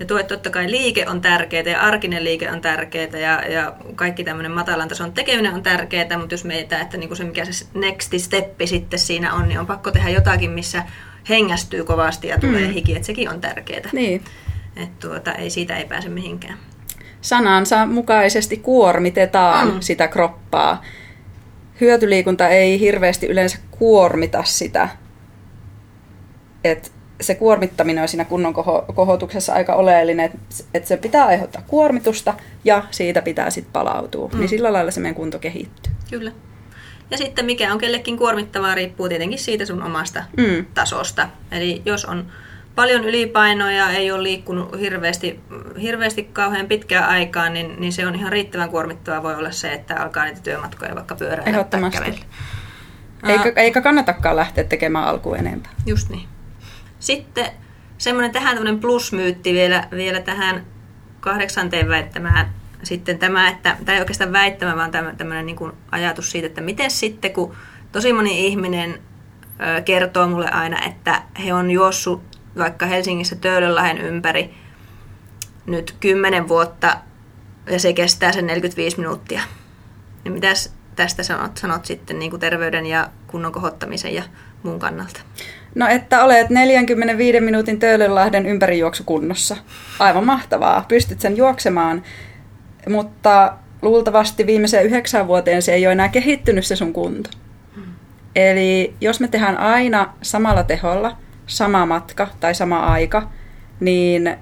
[0.00, 3.74] Ja tuo, että totta kai liike on tärkeää ja arkinen liike on tärkeää ja, ja
[3.94, 7.66] kaikki tämmöinen matalan tason tekeminen on tärkeää, mutta jos meitä, että niinku se mikä se
[7.74, 10.82] next steppi sitten siinä on, niin on pakko tehdä jotakin, missä
[11.28, 12.72] hengästyy kovasti ja tulee mm.
[12.72, 13.90] hiki, että sekin on tärkeää.
[13.92, 14.24] Niin.
[14.76, 16.58] Että tuota, ei siitä ei pääse mihinkään
[17.20, 19.80] sanansa mukaisesti kuormitetaan mm.
[19.80, 20.82] sitä kroppaa
[21.80, 24.88] hyötyliikunta ei hirveästi yleensä kuormita sitä.
[26.64, 30.38] Et se kuormittaminen on siinä kunnon koho- kohotuksessa aika oleellinen, että
[30.74, 34.28] et se pitää aiheuttaa kuormitusta ja siitä pitää sitten palautua.
[34.32, 34.38] Mm.
[34.38, 35.92] Niin sillä lailla se meidän kunto kehittyy.
[36.10, 36.32] Kyllä.
[37.10, 40.66] Ja sitten mikä on kellekin kuormittavaa riippuu tietenkin siitä sun omasta mm.
[40.74, 41.28] tasosta.
[41.52, 42.26] Eli jos on
[42.80, 45.40] paljon ylipainoa ja ei ole liikkunut hirveästi,
[45.82, 50.02] hirveästi kauhean pitkään aikaa, niin, niin se on ihan riittävän kuormittavaa voi olla se, että
[50.02, 52.24] alkaa niitä työmatkoja vaikka pyöräillä Ehdottomasti.
[53.26, 55.72] Eikä, eikä kannatakaan lähteä tekemään alkuun enempää.
[55.86, 56.28] Just niin.
[56.98, 57.46] Sitten
[57.98, 60.64] semmoinen tähän tämmöinen plusmyytti vielä, vielä tähän
[61.20, 62.52] kahdeksanteen väittämään.
[62.82, 66.90] Sitten tämä, että, tämä ei oikeastaan väittämä, vaan tämmöinen, niin kuin ajatus siitä, että miten
[66.90, 67.54] sitten, kun
[67.92, 69.00] tosi moni ihminen
[69.84, 74.54] kertoo mulle aina, että he on juossut vaikka Helsingissä Töölönlahden ympäri
[75.66, 76.96] nyt 10 vuotta
[77.66, 79.40] ja se kestää sen 45 minuuttia.
[80.24, 84.22] Niin mitäs tästä sanot, sanot sitten niin kuin terveyden ja kunnon kohottamisen ja
[84.62, 85.20] muun kannalta?
[85.74, 89.56] No, että olet 45 minuutin Töölönlahden ympärijuoksukunnossa.
[89.98, 90.84] Aivan mahtavaa.
[90.88, 92.02] Pystyt sen juoksemaan,
[92.88, 97.30] mutta luultavasti viimeiseen yhdeksän vuoteen se ei ole enää kehittynyt se sun kunto.
[97.74, 97.82] Hmm.
[98.36, 101.16] Eli jos me tehdään aina samalla teholla,
[101.50, 103.30] sama matka tai sama aika,
[103.80, 104.36] niin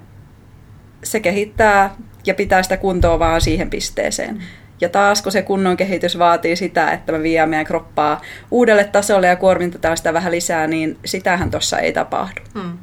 [1.03, 1.95] se kehittää
[2.25, 4.35] ja pitää sitä kuntoa vaan siihen pisteeseen.
[4.35, 4.41] Hmm.
[4.81, 9.27] Ja taas kun se kunnon kehitys vaatii sitä, että me viemme meidän kroppaa uudelle tasolle
[9.27, 12.41] ja kuormitetaan sitä vähän lisää, niin sitähän tuossa ei tapahdu.
[12.53, 12.77] Hmm.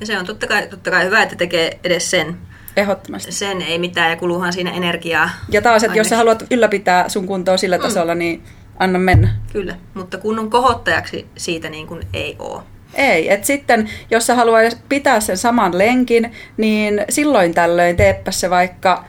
[0.00, 2.36] Ja se on totta kai, totta kai hyvä, että tekee edes sen.
[2.76, 3.32] Ehdottomasti.
[3.32, 5.30] Sen ei mitään ja kuluhan siinä energiaa.
[5.48, 7.82] Ja taas, että jos sä haluat ylläpitää sun kuntoa sillä hmm.
[7.82, 8.42] tasolla, niin
[8.78, 9.28] anna mennä.
[9.52, 12.62] Kyllä, mutta kunnon kohottajaksi siitä niin kuin ei ole.
[12.94, 18.50] Ei, että sitten jos sä haluat pitää sen saman lenkin, niin silloin tällöin teepä se
[18.50, 19.04] vaikka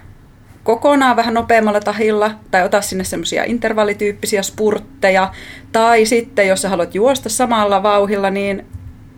[0.63, 5.31] kokonaan vähän nopeammalla tahilla, tai ota sinne semmoisia intervallityyppisiä spurtteja,
[5.71, 8.65] tai sitten jos sä haluat juosta samalla vauhilla, niin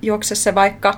[0.02, 0.94] juokse se vaikka,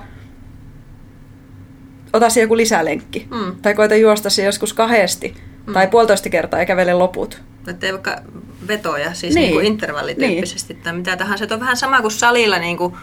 [2.12, 3.56] ota se joku lisälenkki, mm.
[3.62, 5.34] tai koita juosta se joskus kahdesti,
[5.66, 5.72] mm.
[5.72, 7.42] tai puolitoista kertaa ja kävele loput.
[7.68, 8.22] Että ei vaikka
[8.68, 9.42] vetoja, siis niin.
[9.42, 10.82] Niin kuin intervallityyppisesti niin.
[10.82, 11.46] tai mitä tahansa.
[11.46, 12.94] Se on vähän sama kuin salilla niin kuin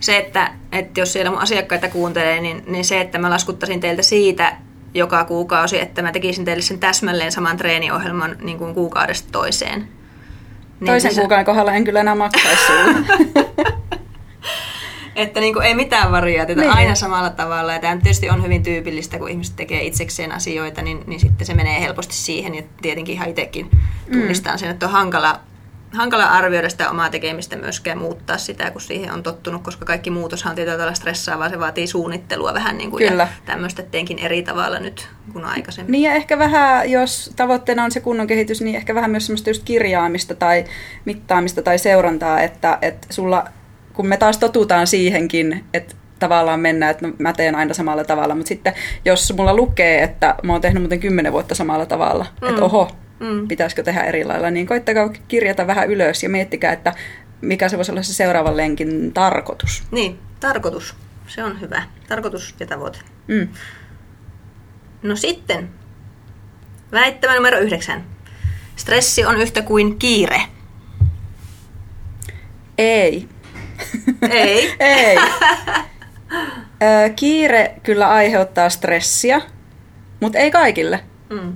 [0.00, 4.02] se, että, että jos siellä mun asiakkaita kuuntelee, niin, niin se, että mä laskuttaisin teiltä
[4.02, 4.56] siitä,
[4.94, 9.80] joka kuukausi, että mä tekisin teille sen täsmälleen saman treeniohjelman niin kuin kuukaudesta toiseen.
[10.80, 11.20] Niin Toisen se...
[11.20, 12.62] kuukauden kohdalla en kyllä enää maksaisi
[15.16, 16.72] että niin kuin ei mitään variaatiota, niin.
[16.72, 17.72] aina samalla tavalla.
[17.72, 21.54] Ja tämä tietysti on hyvin tyypillistä, kun ihmiset tekee itsekseen asioita, niin, niin sitten se
[21.54, 22.54] menee helposti siihen.
[22.54, 23.70] Ja tietenkin ihan itsekin
[24.12, 24.58] tunnistan mm.
[24.58, 25.40] sen, että on hankala
[25.92, 30.50] hankala arvioida sitä omaa tekemistä myöskään muuttaa sitä, kun siihen on tottunut, koska kaikki muutoshan
[30.50, 33.22] on tietyllä tavalla stressaavaa, se vaatii suunnittelua vähän niin kuin Kyllä.
[33.22, 35.92] ja tämmöistä teenkin eri tavalla nyt kuin aikaisemmin.
[35.92, 39.50] Niin ja ehkä vähän, jos tavoitteena on se kunnon kehitys, niin ehkä vähän myös semmoista
[39.50, 40.64] just kirjaamista tai
[41.04, 43.44] mittaamista tai seurantaa, että, että sulla,
[43.92, 48.34] kun me taas totutaan siihenkin, että tavallaan mennä, että no, mä teen aina samalla tavalla,
[48.34, 48.74] mutta sitten
[49.04, 52.48] jos mulla lukee, että mä oon tehnyt muuten kymmenen vuotta samalla tavalla, mm.
[52.48, 53.48] että oho, mm.
[53.48, 56.94] pitäisikö tehdä eri lailla, niin koittakaa kirjata vähän ylös ja miettikää, että
[57.40, 59.82] mikä se voisi olla se seuraavan lenkin tarkoitus.
[59.90, 60.94] Niin, tarkoitus.
[61.26, 61.82] Se on hyvä.
[62.08, 62.98] Tarkoitus ja tavoite.
[63.26, 63.48] Mm.
[65.02, 65.70] No sitten,
[66.92, 68.04] väittämä numero yhdeksän.
[68.76, 70.42] Stressi on yhtä kuin kiire.
[72.78, 73.28] Ei.
[74.30, 74.74] Ei?
[74.80, 75.16] Ei.
[77.16, 79.40] kiire kyllä aiheuttaa stressiä,
[80.20, 81.00] mutta ei kaikille.
[81.30, 81.52] Mm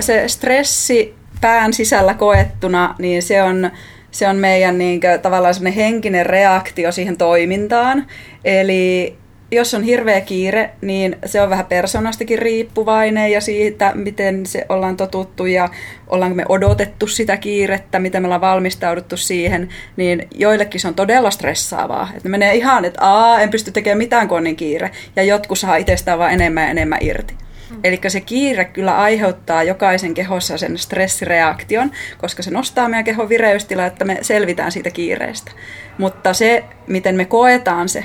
[0.00, 3.70] se stressi pään sisällä koettuna, niin se on,
[4.10, 8.06] se on meidän niin kuin, tavallaan semmoinen henkinen reaktio siihen toimintaan.
[8.44, 9.16] Eli
[9.52, 14.96] jos on hirveä kiire, niin se on vähän persoonastakin riippuvainen ja siitä, miten se ollaan
[14.96, 15.68] totuttu ja
[16.06, 21.30] ollaanko me odotettu sitä kiirettä, miten me ollaan valmistauduttu siihen, niin joillekin se on todella
[21.30, 22.08] stressaavaa.
[22.16, 24.90] Että ne menee ihan, että aa, en pysty tekemään mitään, kun on niin kiire.
[25.16, 27.34] Ja jotkut saa itsestään vaan enemmän ja enemmän irti.
[27.70, 27.80] Mm.
[27.84, 33.86] Eli se kiire kyllä aiheuttaa jokaisen kehossa sen stressireaktion, koska se nostaa meidän kehon vireystilaa,
[33.86, 35.52] että me selvitään siitä kiireestä.
[35.98, 38.04] Mutta se, miten me koetaan se,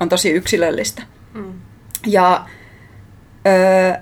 [0.00, 1.02] on tosi yksilöllistä.
[1.34, 1.52] Mm.
[2.06, 2.46] Ja
[3.46, 3.94] öö,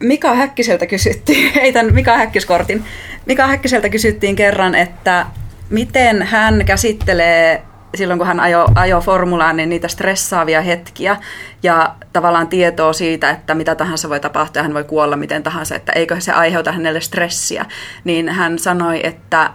[0.00, 2.84] Mika Häkkiseltä kysyttiin, heitän Mika Häkkiskortin,
[3.26, 5.26] Mika Häkkiseltä kysyttiin kerran, että
[5.70, 7.62] miten hän käsittelee
[7.94, 11.16] silloin kun hän ajo, ajo formulaan, niin niitä stressaavia hetkiä
[11.62, 15.92] ja tavallaan tietoa siitä, että mitä tahansa voi tapahtua hän voi kuolla miten tahansa, että
[15.92, 17.66] eikö se aiheuta hänelle stressiä,
[18.04, 19.50] niin hän sanoi, että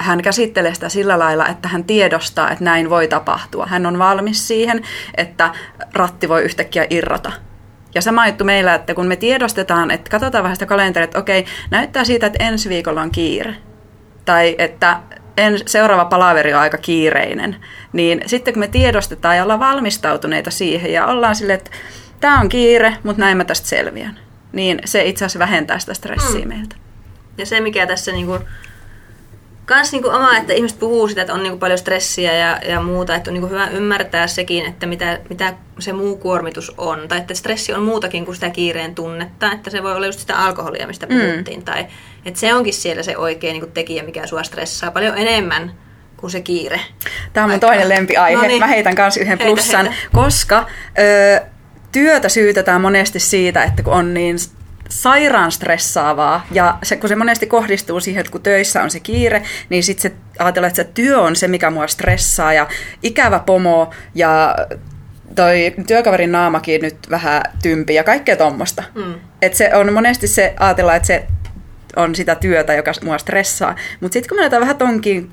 [0.00, 3.66] hän käsittelee sitä sillä lailla, että hän tiedostaa, että näin voi tapahtua.
[3.66, 4.82] Hän on valmis siihen,
[5.16, 5.50] että
[5.94, 7.32] ratti voi yhtäkkiä irrota.
[7.94, 11.44] Ja sama juttu meillä, että kun me tiedostetaan, että katsotaan vähän sitä kalenteria, että okei,
[11.70, 13.56] näyttää siitä, että ensi viikolla on kiire.
[14.24, 15.00] Tai että
[15.38, 17.56] en, seuraava palaveri on aika kiireinen.
[17.92, 21.70] Niin sitten kun me tiedostetaan ja ollaan valmistautuneita siihen ja ollaan sille, että
[22.20, 24.18] tämä on kiire, mutta näin mä tästä selviän.
[24.52, 26.48] Niin se itse asiassa vähentää sitä stressiä mm.
[26.48, 26.76] meiltä.
[27.38, 28.38] Ja se, mikä tässä niinku
[29.68, 33.14] kans niinku oma, että ihmiset puhuu sitä, että on niinku paljon stressiä ja, ja muuta,
[33.14, 37.08] että on niinku hyvä ymmärtää sekin, että mitä, mitä se muu kuormitus on.
[37.08, 40.36] Tai että stressi on muutakin kuin sitä kiireen tunnetta, että se voi olla just sitä
[40.36, 41.20] alkoholia, mistä mm.
[41.20, 41.58] puhuttiin.
[41.58, 41.64] Mm.
[41.64, 41.86] Tai
[42.24, 45.72] että se onkin siellä se oikea niinku tekijä, mikä sua stressaa paljon enemmän
[46.16, 46.80] kuin se kiire.
[47.32, 48.36] Tämä on mun toinen lempiaihe.
[48.36, 48.58] No niin.
[48.58, 50.08] Mä heitän kanssa yhden heitä, plussan, heitä.
[50.12, 50.66] koska
[50.98, 51.40] ö,
[51.92, 54.36] työtä syytetään monesti siitä, että kun on niin
[54.88, 59.42] sairaan stressaavaa ja se, kun se monesti kohdistuu siihen, että kun töissä on se kiire,
[59.68, 62.66] niin sitten se ajatellaan, että se työ on se, mikä mua stressaa ja
[63.02, 64.54] ikävä pomo ja
[65.34, 68.82] toi työkaverin naamakin nyt vähän tympi ja kaikkea tuommoista.
[68.94, 69.14] Mm.
[69.42, 71.26] Et se on monesti se, ajatellaan, että se
[71.96, 73.76] on sitä työtä, joka mua stressaa.
[74.00, 75.30] Mutta sitten kun me vähän tonkin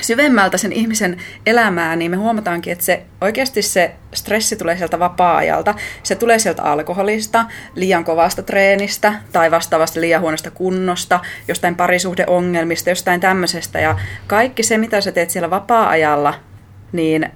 [0.00, 1.16] syvemmältä sen ihmisen
[1.46, 5.74] elämää, niin me huomataankin, että se oikeasti se stressi tulee sieltä vapaa-ajalta.
[6.02, 13.20] Se tulee sieltä alkoholista, liian kovasta treenistä tai vastaavasti liian huonosta kunnosta, jostain parisuhdeongelmista, jostain
[13.20, 13.80] tämmöisestä.
[13.80, 16.34] Ja kaikki se, mitä sä teet siellä vapaa-ajalla,
[16.92, 17.30] niin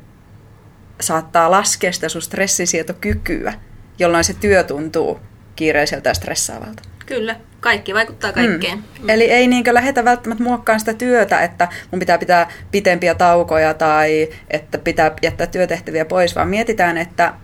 [1.00, 3.52] saattaa laskea sitä sun stressisietokykyä,
[3.98, 5.20] jolloin se työ tuntuu
[5.56, 6.82] kiireiseltä ja stressaavalta.
[7.06, 8.78] Kyllä, kaikki vaikuttaa kaikkeen.
[8.78, 8.84] Mm.
[9.02, 9.08] Mm.
[9.08, 14.28] Eli ei niinkö lähetä välttämättä muokkaan sitä työtä, että mun pitää pitää pitempiä taukoja tai
[14.50, 17.34] että pitää jättää työtehtäviä pois, vaan mietitään, että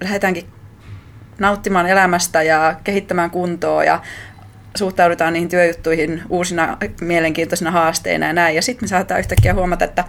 [0.00, 0.44] lähdetäänkin
[1.38, 4.00] nauttimaan elämästä ja kehittämään kuntoa ja
[4.76, 8.56] suhtaudutaan niihin työjuttuihin uusina mielenkiintoisina haasteina ja näin.
[8.56, 10.04] Ja sitten me saattaa yhtäkkiä huomata, että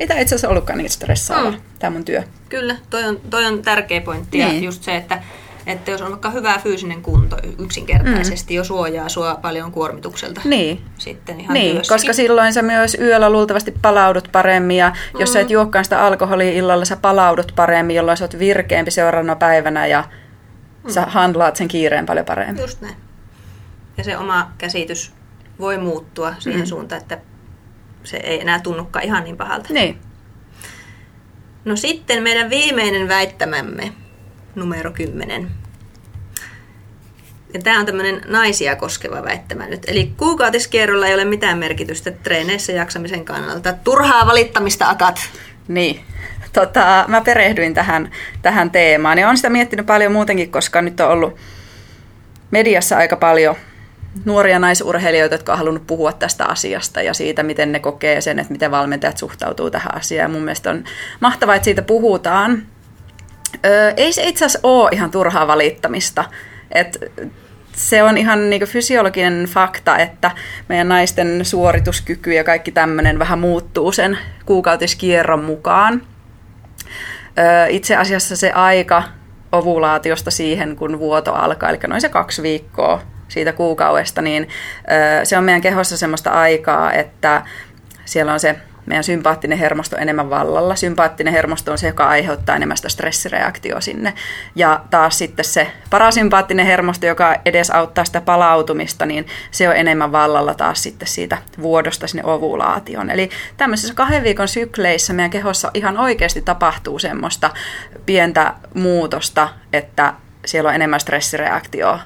[0.00, 1.60] ei tämä itse asiassa ollutkaan niin stressaava, mm.
[1.78, 2.22] tämä mun työ.
[2.48, 4.54] Kyllä, toi on, toi on tärkeä pointti niin.
[4.56, 5.22] ja just se, että
[5.66, 8.56] että jos on vaikka hyvä fyysinen kunto yksinkertaisesti, mm.
[8.56, 10.40] jo suojaa sua paljon kuormitukselta.
[10.44, 10.84] Niin.
[10.98, 15.20] Sitten ihan niin, koska silloin sä myös yöllä luultavasti palaudut paremmin ja mm.
[15.20, 15.52] jos sä et mm.
[15.52, 20.04] juokkaan sitä alkoholia illalla, sä palaudut paremmin, jolloin sä oot virkeämpi seuraavana päivänä ja
[20.84, 20.90] mm.
[20.90, 22.62] sä handlaat sen kiireen paljon paremmin.
[22.62, 22.96] Just näin.
[23.96, 25.12] Ja se oma käsitys
[25.60, 26.66] voi muuttua siihen mm.
[26.66, 27.18] suuntaan, että
[28.04, 29.72] se ei enää tunnukaan ihan niin pahalta.
[29.72, 29.98] Niin.
[31.64, 33.92] No sitten meidän viimeinen väittämämme
[34.54, 35.50] numero 10.
[37.54, 39.82] Ja tämä on tämmöinen naisia koskeva väittämä nyt.
[39.86, 43.72] Eli kuukautiskierrolla ei ole mitään merkitystä treeneissä jaksamisen kannalta.
[43.72, 45.20] Turhaa valittamista akat.
[45.68, 46.00] Niin.
[46.52, 48.10] Tota, mä perehdyin tähän,
[48.42, 51.36] tähän teemaan ja olen sitä miettinyt paljon muutenkin, koska nyt on ollut
[52.50, 53.56] mediassa aika paljon
[54.24, 58.52] nuoria naisurheilijoita, jotka on halunnut puhua tästä asiasta ja siitä, miten ne kokee sen, että
[58.52, 60.30] miten valmentajat suhtautuu tähän asiaan.
[60.30, 60.84] mun mielestä on
[61.20, 62.66] mahtavaa, että siitä puhutaan.
[63.64, 66.24] Öö, ei se itse asiassa ole ihan turhaa valittamista.
[66.72, 67.12] Et
[67.72, 70.30] se on ihan niin fysiologinen fakta, että
[70.68, 76.02] meidän naisten suorituskyky ja kaikki tämmöinen vähän muuttuu sen kuukautiskierron mukaan.
[77.38, 79.02] Öö, itse asiassa se aika
[79.52, 84.48] ovulaatiosta siihen, kun vuoto alkaa, eli noin se kaksi viikkoa siitä kuukaudesta, niin
[84.90, 87.42] öö, se on meidän kehossa semmoista aikaa, että
[88.04, 88.56] siellä on se
[88.86, 90.76] meidän sympaattinen hermosto enemmän vallalla.
[90.76, 94.14] Sympaattinen hermosto on se, joka aiheuttaa enemmän sitä stressireaktioa sinne.
[94.54, 100.54] Ja taas sitten se parasympaattinen hermosto, joka edesauttaa sitä palautumista, niin se on enemmän vallalla
[100.54, 103.10] taas sitten siitä vuodosta sinne ovulaation.
[103.10, 107.50] Eli tämmöisissä kahden viikon sykleissä meidän kehossa ihan oikeasti tapahtuu semmoista
[108.06, 110.14] pientä muutosta, että
[110.46, 112.00] siellä on enemmän stressireaktioa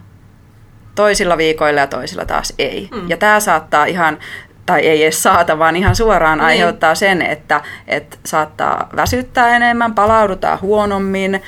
[0.95, 2.89] toisilla viikoilla ja toisilla taas ei.
[2.93, 3.11] Mm.
[3.11, 4.18] Ja tämä saattaa ihan
[4.66, 6.46] tai ei edes saata, vaan ihan suoraan niin.
[6.46, 11.42] aiheuttaa sen, että, että saattaa väsyttää enemmän, palaudutaan huonommin,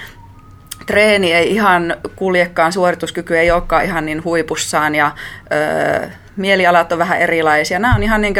[0.86, 5.10] treeni ei ihan kuljekaan, suorituskyky ei olekaan ihan niin huipussaan ja
[6.02, 7.78] ö, mielialat on vähän erilaisia.
[7.78, 8.34] Nämä on ihan niin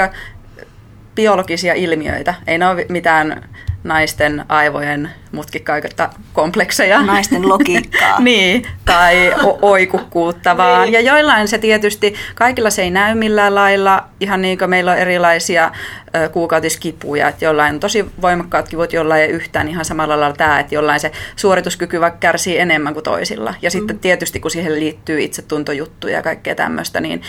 [1.14, 3.48] biologisia ilmiöitä, ei ne ole mitään
[3.88, 7.02] naisten aivojen mutkikkaita komplekseja.
[7.02, 8.20] Naisten logiikkaa.
[8.30, 10.82] niin, tai o- oikukkuutta vaan.
[10.82, 10.92] niin.
[10.92, 14.98] Ja joillain se tietysti, kaikilla se ei näy millään lailla, ihan niin kuin meillä on
[14.98, 15.70] erilaisia
[16.16, 20.60] ö, kuukautiskipuja, että jollain on tosi voimakkaat kivut, jollain ei yhtään ihan samalla lailla tämä,
[20.60, 23.54] että jollain se suorituskyky vaikka kärsii enemmän kuin toisilla.
[23.62, 23.72] Ja mm.
[23.72, 27.22] sitten tietysti kun siihen liittyy itsetuntojuttuja ja kaikkea tämmöistä, niin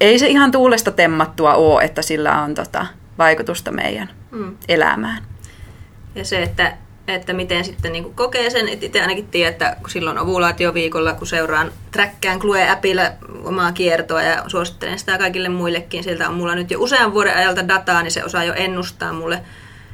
[0.00, 2.86] ei se ihan tuulesta temmattua ole, että sillä on tota,
[3.18, 4.56] vaikutusta meidän mm.
[4.68, 5.22] elämään.
[6.14, 6.76] Ja se, että,
[7.08, 11.26] että miten sitten niin kokee sen, että itse ainakin tiedän, että kun silloin ovulaatioviikolla, kun
[11.26, 13.12] seuraan träkkään Clue-appilla
[13.44, 17.68] omaa kiertoa ja suosittelen sitä kaikille muillekin, sieltä on mulla nyt jo usean vuoden ajalta
[17.68, 19.42] dataa, niin se osaa jo ennustaa mulle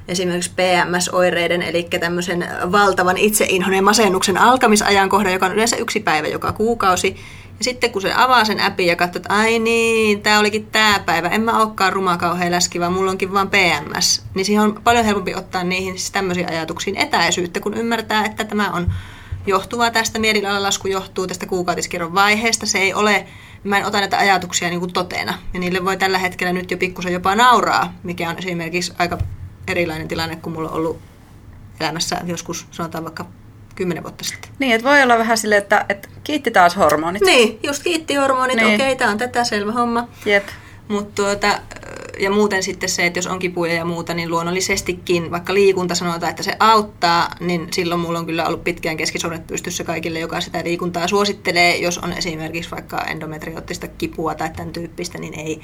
[0.09, 6.53] esimerkiksi PMS-oireiden, eli tämmöisen valtavan itseinhon ja masennuksen alkamisajankohdan, joka on yleensä yksi päivä joka
[6.53, 7.17] kuukausi.
[7.59, 11.01] Ja sitten kun se avaa sen appin ja katsoo, että ai niin, tämä olikin tämä
[11.07, 14.81] päivä, en mä olekaan ruma kauhean läski, vaan mulla onkin vaan PMS, niin siihen on
[14.85, 18.93] paljon helpompi ottaa niihin siis tämmöisiin ajatuksiin etäisyyttä, kun ymmärtää, että tämä on
[19.47, 23.27] johtuvaa tästä, mielialalasku johtuu tästä kuukautiskierron vaiheesta, se ei ole,
[23.65, 26.77] mä en ota näitä ajatuksia niin kuin totena, ja niille voi tällä hetkellä nyt jo
[26.77, 29.19] pikkusen jopa nauraa, mikä on esimerkiksi aika
[29.69, 30.99] erilainen tilanne kuin mulla on ollut
[31.81, 33.27] elämässä joskus, sanotaan vaikka
[33.75, 34.51] kymmenen vuotta sitten.
[34.59, 37.23] Niin, että voi olla vähän silleen, että, että kiitti taas hormonit.
[37.23, 38.75] Niin, just kiitti hormonit, niin.
[38.75, 40.09] okei, tämä on tätä, selvä homma.
[40.27, 40.45] Jep.
[40.89, 41.59] Mutta tuota,
[42.19, 46.31] ja muuten sitten se, että jos on kipuja ja muuta, niin luonnollisestikin, vaikka liikunta sanotaan,
[46.31, 50.65] että se auttaa, niin silloin mulla on kyllä ollut pitkään keskisormet pystyssä kaikille, joka sitä
[50.65, 51.77] liikuntaa suosittelee.
[51.77, 55.61] Jos on esimerkiksi vaikka endometrioottista kipua tai tämän tyyppistä, niin ei,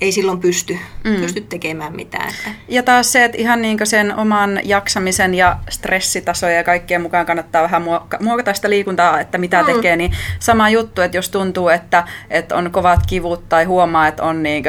[0.00, 1.16] ei silloin pysty, mm.
[1.16, 2.32] pysty tekemään mitään.
[2.68, 7.62] Ja taas se, että ihan niin sen oman jaksamisen ja stressitasoja ja kaikkien mukaan kannattaa
[7.62, 7.82] vähän
[8.20, 9.66] muokata sitä liikuntaa, että mitä mm.
[9.66, 14.22] tekee, niin sama juttu, että jos tuntuu, että, että on kovat kivut tai huomaa, että
[14.22, 14.64] on niin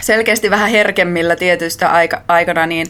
[0.00, 2.86] selkeästi vähän herkemmillä tietystä aika, aikana, niin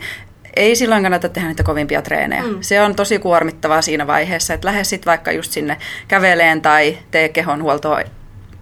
[0.56, 2.42] ei silloin kannata tehdä niitä kovimpia treenejä.
[2.42, 2.58] Mm.
[2.60, 5.76] Se on tosi kuormittavaa siinä vaiheessa, että lähde sitten vaikka just sinne
[6.08, 8.00] käveleen tai tee kehonhuoltoa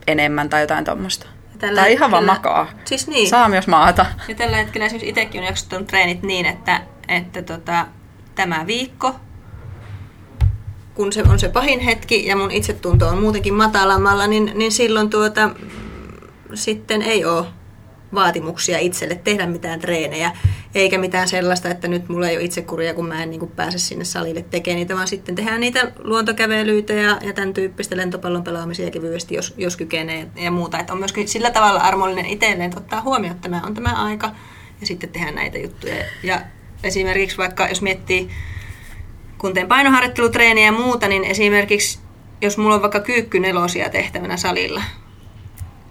[0.07, 1.27] enemmän tai jotain tuommoista.
[1.61, 2.69] Tällä tai ihan vaan makaa.
[2.85, 3.29] Siis niin.
[3.29, 4.07] Saa myös maata.
[4.29, 7.87] Ja tällä hetkellä esimerkiksi itsekin on jaksottanut treenit niin, että, että tota,
[8.35, 9.15] tämä viikko,
[10.95, 15.11] kun se on se pahin hetki ja mun itsetunto on muutenkin matalammalla, niin, niin silloin
[15.11, 15.51] tuota,
[16.55, 17.47] sitten ei ole
[18.15, 20.33] vaatimuksia itselle tehdä mitään treenejä,
[20.75, 23.79] eikä mitään sellaista, että nyt mulla ei ole itsekuria, kun mä en niin kuin pääse
[23.79, 28.91] sinne salille tekemään niitä, vaan sitten tehdään niitä luontokävelyitä ja, ja tämän tyyppistä lentopallon pelaamisia
[28.91, 30.79] kevyesti, jos, jos kykenee ja muuta.
[30.79, 34.31] Että on myöskin sillä tavalla armollinen itselleen, että ottaa huomioon, että tämä on tämä aika
[34.81, 35.95] ja sitten tehdään näitä juttuja.
[36.23, 36.41] Ja
[36.85, 38.31] esimerkiksi vaikka jos miettii,
[39.39, 41.99] kun teen painoharjoittelutreeniä ja muuta, niin esimerkiksi
[42.41, 44.83] jos mulla on vaikka kyykkynelosia tehtävänä salilla,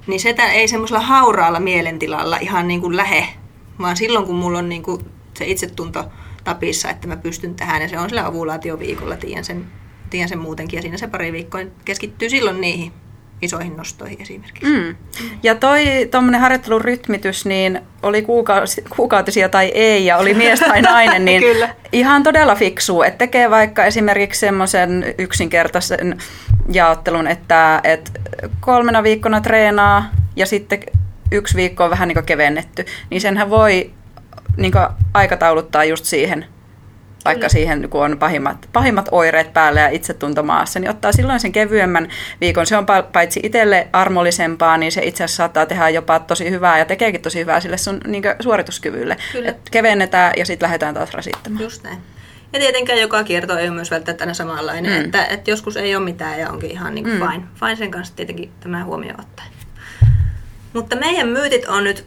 [0.09, 3.27] niin sitä ei semmoisella hauraalla mielentilalla ihan niin kuin lähe,
[3.79, 5.01] vaan silloin kun mulla on niin kuin
[5.37, 6.05] se itsetunto
[6.43, 9.65] tapissa, että mä pystyn tähän, ja se on sillä ovulaatioviikolla, tiedän sen,
[10.09, 12.91] tiedän sen muutenkin, ja siinä se pari viikkoa keskittyy silloin niihin
[13.41, 14.65] isoihin nostoihin esimerkiksi.
[14.65, 14.95] Mm.
[15.43, 20.81] Ja toi tuommoinen harjoittelun rytmitys, niin oli kuukausi, kuukautisia tai ei, ja oli mies tai
[20.91, 21.75] nainen, niin Kyllä.
[21.91, 26.17] ihan todella fiksu, että tekee vaikka esimerkiksi semmoisen yksinkertaisen
[26.71, 28.11] jaottelun, että, että
[28.59, 30.79] kolmena viikkona treenaa ja sitten
[31.31, 33.91] yksi viikko on vähän niin kevennetty, niin senhän voi
[34.57, 34.73] niin
[35.13, 36.45] aikatauluttaa just siihen,
[37.25, 37.49] vaikka Kyllä.
[37.49, 42.09] siihen kun on pahimmat, pahimmat oireet päällä ja itsetunto maassa, niin ottaa silloin sen kevyemmän
[42.41, 42.65] viikon.
[42.65, 46.85] Se on paitsi itselle armollisempaa, niin se itse asiassa saattaa tehdä jopa tosi hyvää ja
[46.85, 49.17] tekeekin tosi hyvää sille sun niin suorituskyvylle.
[49.43, 51.63] Et kevennetään ja sitten lähdetään taas rasittamaan.
[51.63, 51.97] Just näin.
[52.53, 55.05] Ja tietenkään joka kierto ei ole myös välttämättä aina samanlainen, mm.
[55.05, 57.27] että, että joskus ei ole mitään ja onkin ihan niin kuin mm.
[57.27, 57.43] fine.
[57.59, 59.49] Fine sen kanssa tietenkin tämä huomioon ottaen.
[60.73, 62.05] Mutta meidän myytit on nyt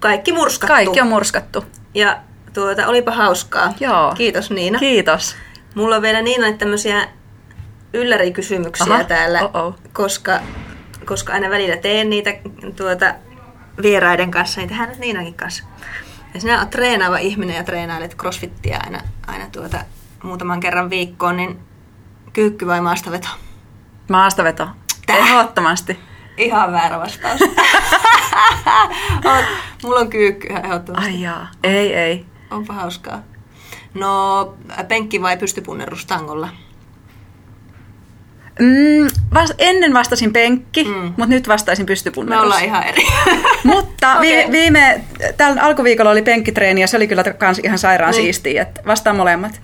[0.00, 0.74] kaikki murskattu.
[0.74, 1.64] Kaikki on murskattu.
[1.94, 2.18] Ja
[2.56, 3.72] tuota, olipa hauskaa.
[3.80, 4.14] Joo.
[4.14, 4.78] Kiitos Niina.
[4.78, 5.36] Kiitos.
[5.74, 7.08] Mulla on vielä Niina tämmöisiä
[7.92, 9.04] yllärikysymyksiä Aha.
[9.04, 9.74] täällä, Uh-oh.
[9.92, 10.40] koska,
[11.04, 12.30] koska aina välillä teen niitä
[12.76, 13.14] tuota,
[13.82, 15.64] vieraiden kanssa, niin tehdään nyt Niinakin kanssa.
[16.34, 19.78] Ja sinä olet treenaava ihminen ja treenailet crossfittiä aina, aina tuota,
[20.22, 21.58] muutaman kerran viikkoon, niin
[22.32, 23.28] kyykky vai maastaveto?
[24.08, 24.68] Maastaveto.
[25.06, 25.16] Täh?
[25.16, 25.98] Ehdottomasti.
[26.36, 27.40] Ihan väärä vastaus.
[29.82, 31.10] Mulla on kyykky ehdottomasti.
[31.10, 31.48] Ai jaa.
[31.62, 32.26] Ei, ei.
[32.50, 33.22] Onpa hauskaa.
[33.94, 34.54] No,
[34.88, 36.48] penkki vai pystypunnerus tangolla?
[38.58, 40.92] Mm, vas, ennen vastasin penkki, mm.
[40.92, 42.40] mutta nyt vastaisin pystypunnerus.
[42.40, 43.02] Me ollaan ihan eri.
[43.64, 44.20] mutta okay.
[44.20, 45.04] viime, viime
[45.36, 48.16] tällä alkuviikolla oli penkkitreeni ja se oli kyllä kans ihan sairaan mm.
[48.16, 49.60] siistiä, että vastaan molemmat.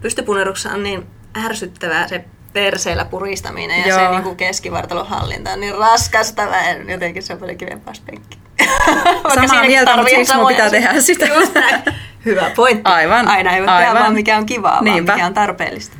[0.00, 1.06] Pystypunneruksessa on niin
[1.44, 3.98] ärsyttävää se perseellä puristaminen ja Joo.
[3.98, 6.48] se niin kuin keskivartalon hallinta on niin raskasta.
[6.88, 8.38] Jotenkin se on paljon kivempaa penkki.
[9.34, 11.26] Samaa mieltä, mutta siksi mun pitää tehdä sitä.
[11.26, 11.82] Just näin.
[12.24, 12.82] Hyvä pointti.
[12.84, 13.28] Aivan.
[13.28, 13.86] Aina ei voi Aivan.
[13.86, 15.06] tehdä vaan mikä on kivaa, Niinpä.
[15.06, 15.96] vaan mikä on tarpeellista.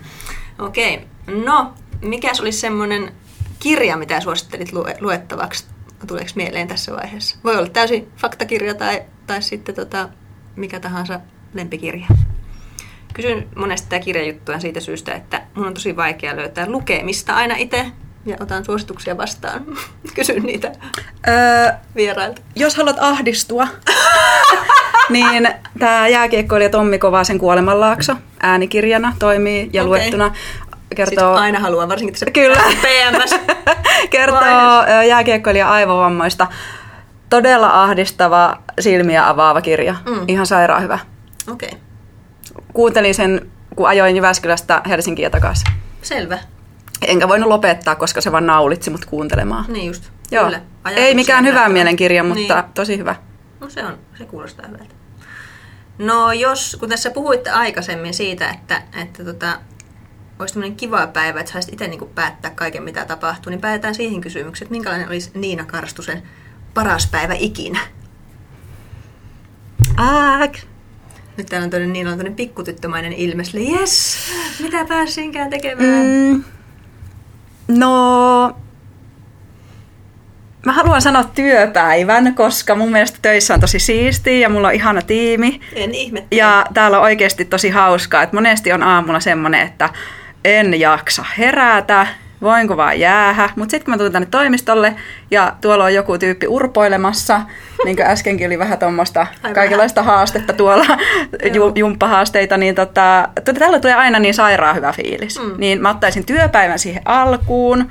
[0.59, 1.07] Okei.
[1.45, 3.13] No, mikä olisi semmoinen
[3.59, 5.67] kirja, mitä suosittelit lue- luettavaksi?
[6.07, 7.37] Tuleeko mieleen tässä vaiheessa?
[7.45, 10.09] Voi olla täysin faktakirja tai, tai sitten tota,
[10.57, 11.21] mikä tahansa
[11.55, 12.07] lempikirja.
[13.15, 17.87] Kysyn monesti tätä kirjajuttua siitä syystä, että mun on tosi vaikea löytää lukemista aina itse
[18.29, 19.65] ja otan suosituksia vastaan.
[20.15, 20.73] Kysyn niitä
[21.29, 22.43] öö, vierailta.
[22.57, 23.69] Jos haluat ahdistua,
[25.09, 25.49] niin
[25.79, 29.89] tämä jääkiekkoilija Tommi Kovasen Kuolemanlaakso äänikirjana toimii ja okay.
[29.89, 30.33] luettuna
[30.95, 31.35] kertoo...
[31.35, 32.57] Aina haluan, varsinkin tässä Kyllä.
[32.83, 33.35] PMS.
[34.11, 35.03] kertoo Vaiheessa.
[35.03, 36.47] jääkiekkoilija aivovammoista.
[37.31, 39.95] Todella ahdistava, silmiä avaava kirja.
[40.07, 40.25] Mm.
[40.29, 40.99] Ihan sairaan hyvä.
[41.51, 41.79] Okei, okay.
[42.73, 45.73] Kuuntelin sen, kun ajoin Jyväskylästä Helsinkiin ja takaisin.
[46.03, 46.39] selvä.
[47.07, 49.65] Enkä voinut lopettaa, koska se vaan naulitsi mut kuuntelemaan.
[49.69, 50.11] Niin just.
[50.31, 50.45] Joo.
[50.45, 50.61] Kyllä.
[50.97, 51.73] Ei mikään hyvän nähdään.
[51.73, 52.73] mielen kirja, mutta Niin.
[52.75, 53.17] tosi hyvä.
[53.61, 54.95] No se on, se kuulostaa hyvältä.
[55.99, 59.59] No jos, kun tässä puhuitte aikaisemmin siitä, että, että tota,
[60.39, 64.21] olisi tämmöinen kiva päivä, että saisit itse niin päättää kaiken, mitä tapahtuu, niin päätetään siihen
[64.21, 66.23] kysymykseen, että minkälainen olisi Niina Karstusen
[66.75, 67.81] paras päivä ikinä?
[69.97, 70.53] Ääk.
[71.37, 74.17] Nyt täällä on tämmöinen, Niina on tämmöinen pikkutyttömäinen ilme, sille, jes,
[74.63, 76.07] mitä pääsinkään tekemään.
[76.07, 76.45] Mm,
[77.69, 78.57] no,
[80.67, 85.03] mä haluan sanoa työpäivän, koska mun mielestä töissä on tosi siistiä ja mulla on ihana
[85.03, 85.61] tiimi.
[85.75, 86.41] En ihmettele.
[86.41, 89.91] Ja täällä on oikeasti tosi hauskaa, että monesti on aamulla semmoinen, että
[90.45, 92.07] en jaksa herätä,
[92.43, 93.51] voinko vaan jäähä.
[93.57, 94.97] Mutta sitten kun mä tulin tänne toimistolle
[95.31, 97.41] ja tuolla on joku tyyppi urpoilemassa,
[97.85, 100.87] niin kuin äskenkin oli vähän tuommoista Ai kaikenlaista haastetta tuolla,
[101.55, 105.41] ju, jumppahaasteita, niin tota, tota, täällä tulee aina niin sairaan hyvä fiilis.
[105.43, 105.55] Mm.
[105.59, 107.91] Niin mä ottaisin työpäivän siihen alkuun.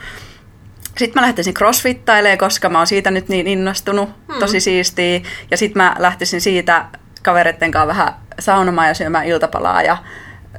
[0.97, 4.09] Sitten mä lähtisin crossfittailemaan, koska mä oon siitä nyt niin innostunut.
[4.31, 4.39] Hmm.
[4.39, 5.21] Tosi siistiä.
[5.51, 6.85] Ja sitten mä lähtisin siitä
[7.23, 9.97] kavereitten kanssa vähän saunomaan ja syömään iltapalaa ja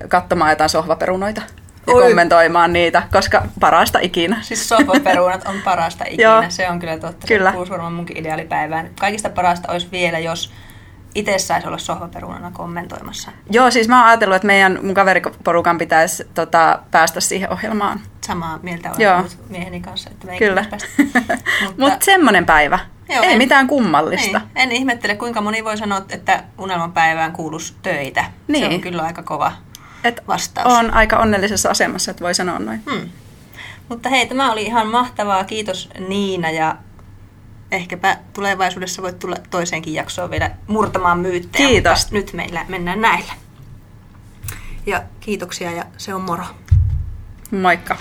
[0.08, 1.42] katsomaan jotain sohvaperunoita.
[1.88, 2.02] Ja Oi.
[2.02, 4.36] kommentoimaan niitä, koska parasta ikinä.
[4.42, 6.44] Siis sohvaperunat on parasta ikinä, Joo.
[6.48, 7.26] se on kyllä totta.
[7.26, 7.52] Kyllä.
[7.64, 8.90] Se varmaan munkin ideaalipäivään.
[9.00, 10.52] Kaikista parasta olisi vielä, jos
[11.14, 16.24] itse saisi olla sohvaperunana kommentoimassa Joo, siis mä oon ajatellut, että meidän mun kaveriporukan pitäisi
[16.34, 18.00] tota, päästä siihen ohjelmaan.
[18.26, 19.12] samaa mieltä Joo.
[19.12, 20.64] olen ollut mieheni kanssa, että me Kyllä.
[21.62, 22.78] Mutta Mut semmonen päivä.
[23.08, 24.38] Joo, Ei en- mitään kummallista.
[24.38, 24.50] Niin.
[24.56, 28.22] En ihmettele, kuinka moni voi sanoa, että unelmapäivään kuuluisi töitä.
[28.24, 28.72] Se Niin.
[28.74, 29.52] on kyllä aika kova
[30.04, 30.72] Et vastaus.
[30.72, 32.82] on aika onnellisessa asemassa, että voi sanoa noin.
[32.90, 33.08] Hmm.
[33.88, 35.44] Mutta hei, tämä oli ihan mahtavaa.
[35.44, 36.76] Kiitos Niina ja
[37.70, 41.68] ehkäpä tulevaisuudessa voit tulla toiseenkin jaksoon vielä murtamaan myyttejä.
[41.68, 42.12] Kiitos.
[42.12, 43.32] Nyt meillä mennään näillä.
[44.86, 46.44] Ja kiitoksia ja se on moro.
[47.50, 47.96] Moikka.